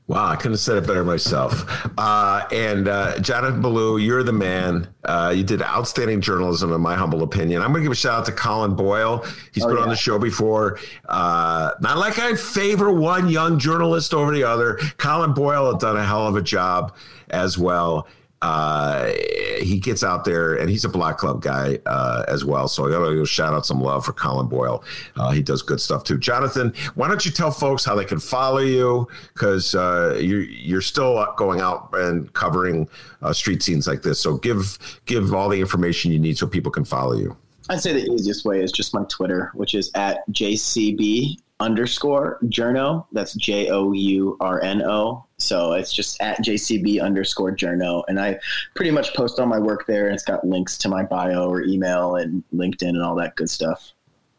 [0.08, 1.66] Wow, I couldn't have said it better myself.
[1.98, 4.88] Uh, and uh, Jonathan Ballew, you're the man.
[5.04, 7.62] Uh, you did outstanding journalism, in my humble opinion.
[7.62, 9.26] I'm going to give a shout out to Colin Boyle.
[9.52, 10.80] He's Oh, been on the show before.
[11.10, 14.80] Uh, not like I favor one young journalist over the other.
[14.96, 16.96] Colin Boyle has done a hell of a job
[17.30, 18.08] as well.
[18.42, 19.12] Uh,
[19.60, 22.68] he gets out there and he's a Block Club guy uh, as well.
[22.68, 24.84] So I got to shout out some love for Colin Boyle.
[25.16, 26.18] Uh, he does good stuff too.
[26.18, 29.08] Jonathan, why don't you tell folks how they can follow you?
[29.34, 32.88] Because uh, you're you're still going out and covering
[33.22, 34.20] uh, street scenes like this.
[34.20, 37.36] So give give all the information you need so people can follow you.
[37.70, 43.06] I'd say the easiest way is just my Twitter, which is at JCB underscore journo.
[43.12, 45.26] That's J O U R N O.
[45.38, 48.04] So it's just at JCB underscore journo.
[48.08, 48.40] And I
[48.76, 50.06] pretty much post all my work there.
[50.06, 53.50] And it's got links to my bio or email and LinkedIn and all that good
[53.50, 53.94] stuff.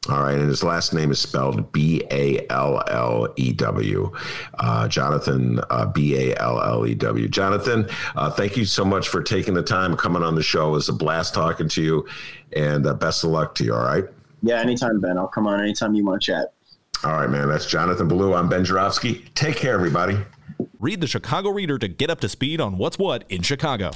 [0.09, 4.11] All right, and his last name is spelled B A L L E W.
[4.59, 7.29] Uh, Jonathan uh, B A L L E W.
[7.29, 10.69] Jonathan, uh, thank you so much for taking the time coming on the show.
[10.69, 12.09] It was a blast talking to you,
[12.57, 13.75] and uh, best of luck to you.
[13.75, 14.05] All right.
[14.41, 15.19] Yeah, anytime, Ben.
[15.19, 16.55] I'll come on anytime you want to chat.
[17.05, 17.49] All right, man.
[17.49, 18.37] That's Jonathan Ballew.
[18.37, 19.25] I'm Ben Joravsky.
[19.35, 20.19] Take care, everybody.
[20.81, 23.91] Read the Chicago Reader to get up to speed on what's what in Chicago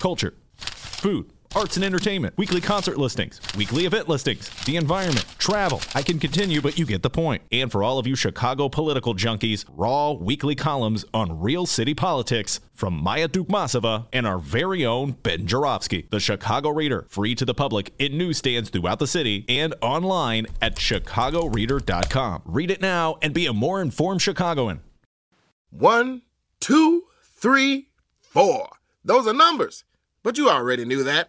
[0.00, 5.80] culture, food, arts and entertainment, weekly concert listings, weekly event listings, the environment, travel.
[5.94, 7.42] I can continue, but you get the point.
[7.52, 12.60] And for all of you Chicago political junkies, raw weekly columns on real city politics
[12.74, 16.06] from Maya Dukmasova and our very own Ben Joravsky.
[16.10, 20.76] The Chicago Reader, free to the public in newsstands throughout the city and online at
[20.76, 22.42] chicagoreader.com.
[22.44, 24.80] Read it now and be a more informed Chicagoan.
[25.70, 26.22] One,
[26.60, 27.88] two, three,
[28.20, 28.68] four.
[29.04, 29.84] Those are numbers.
[30.22, 31.28] But you already knew that.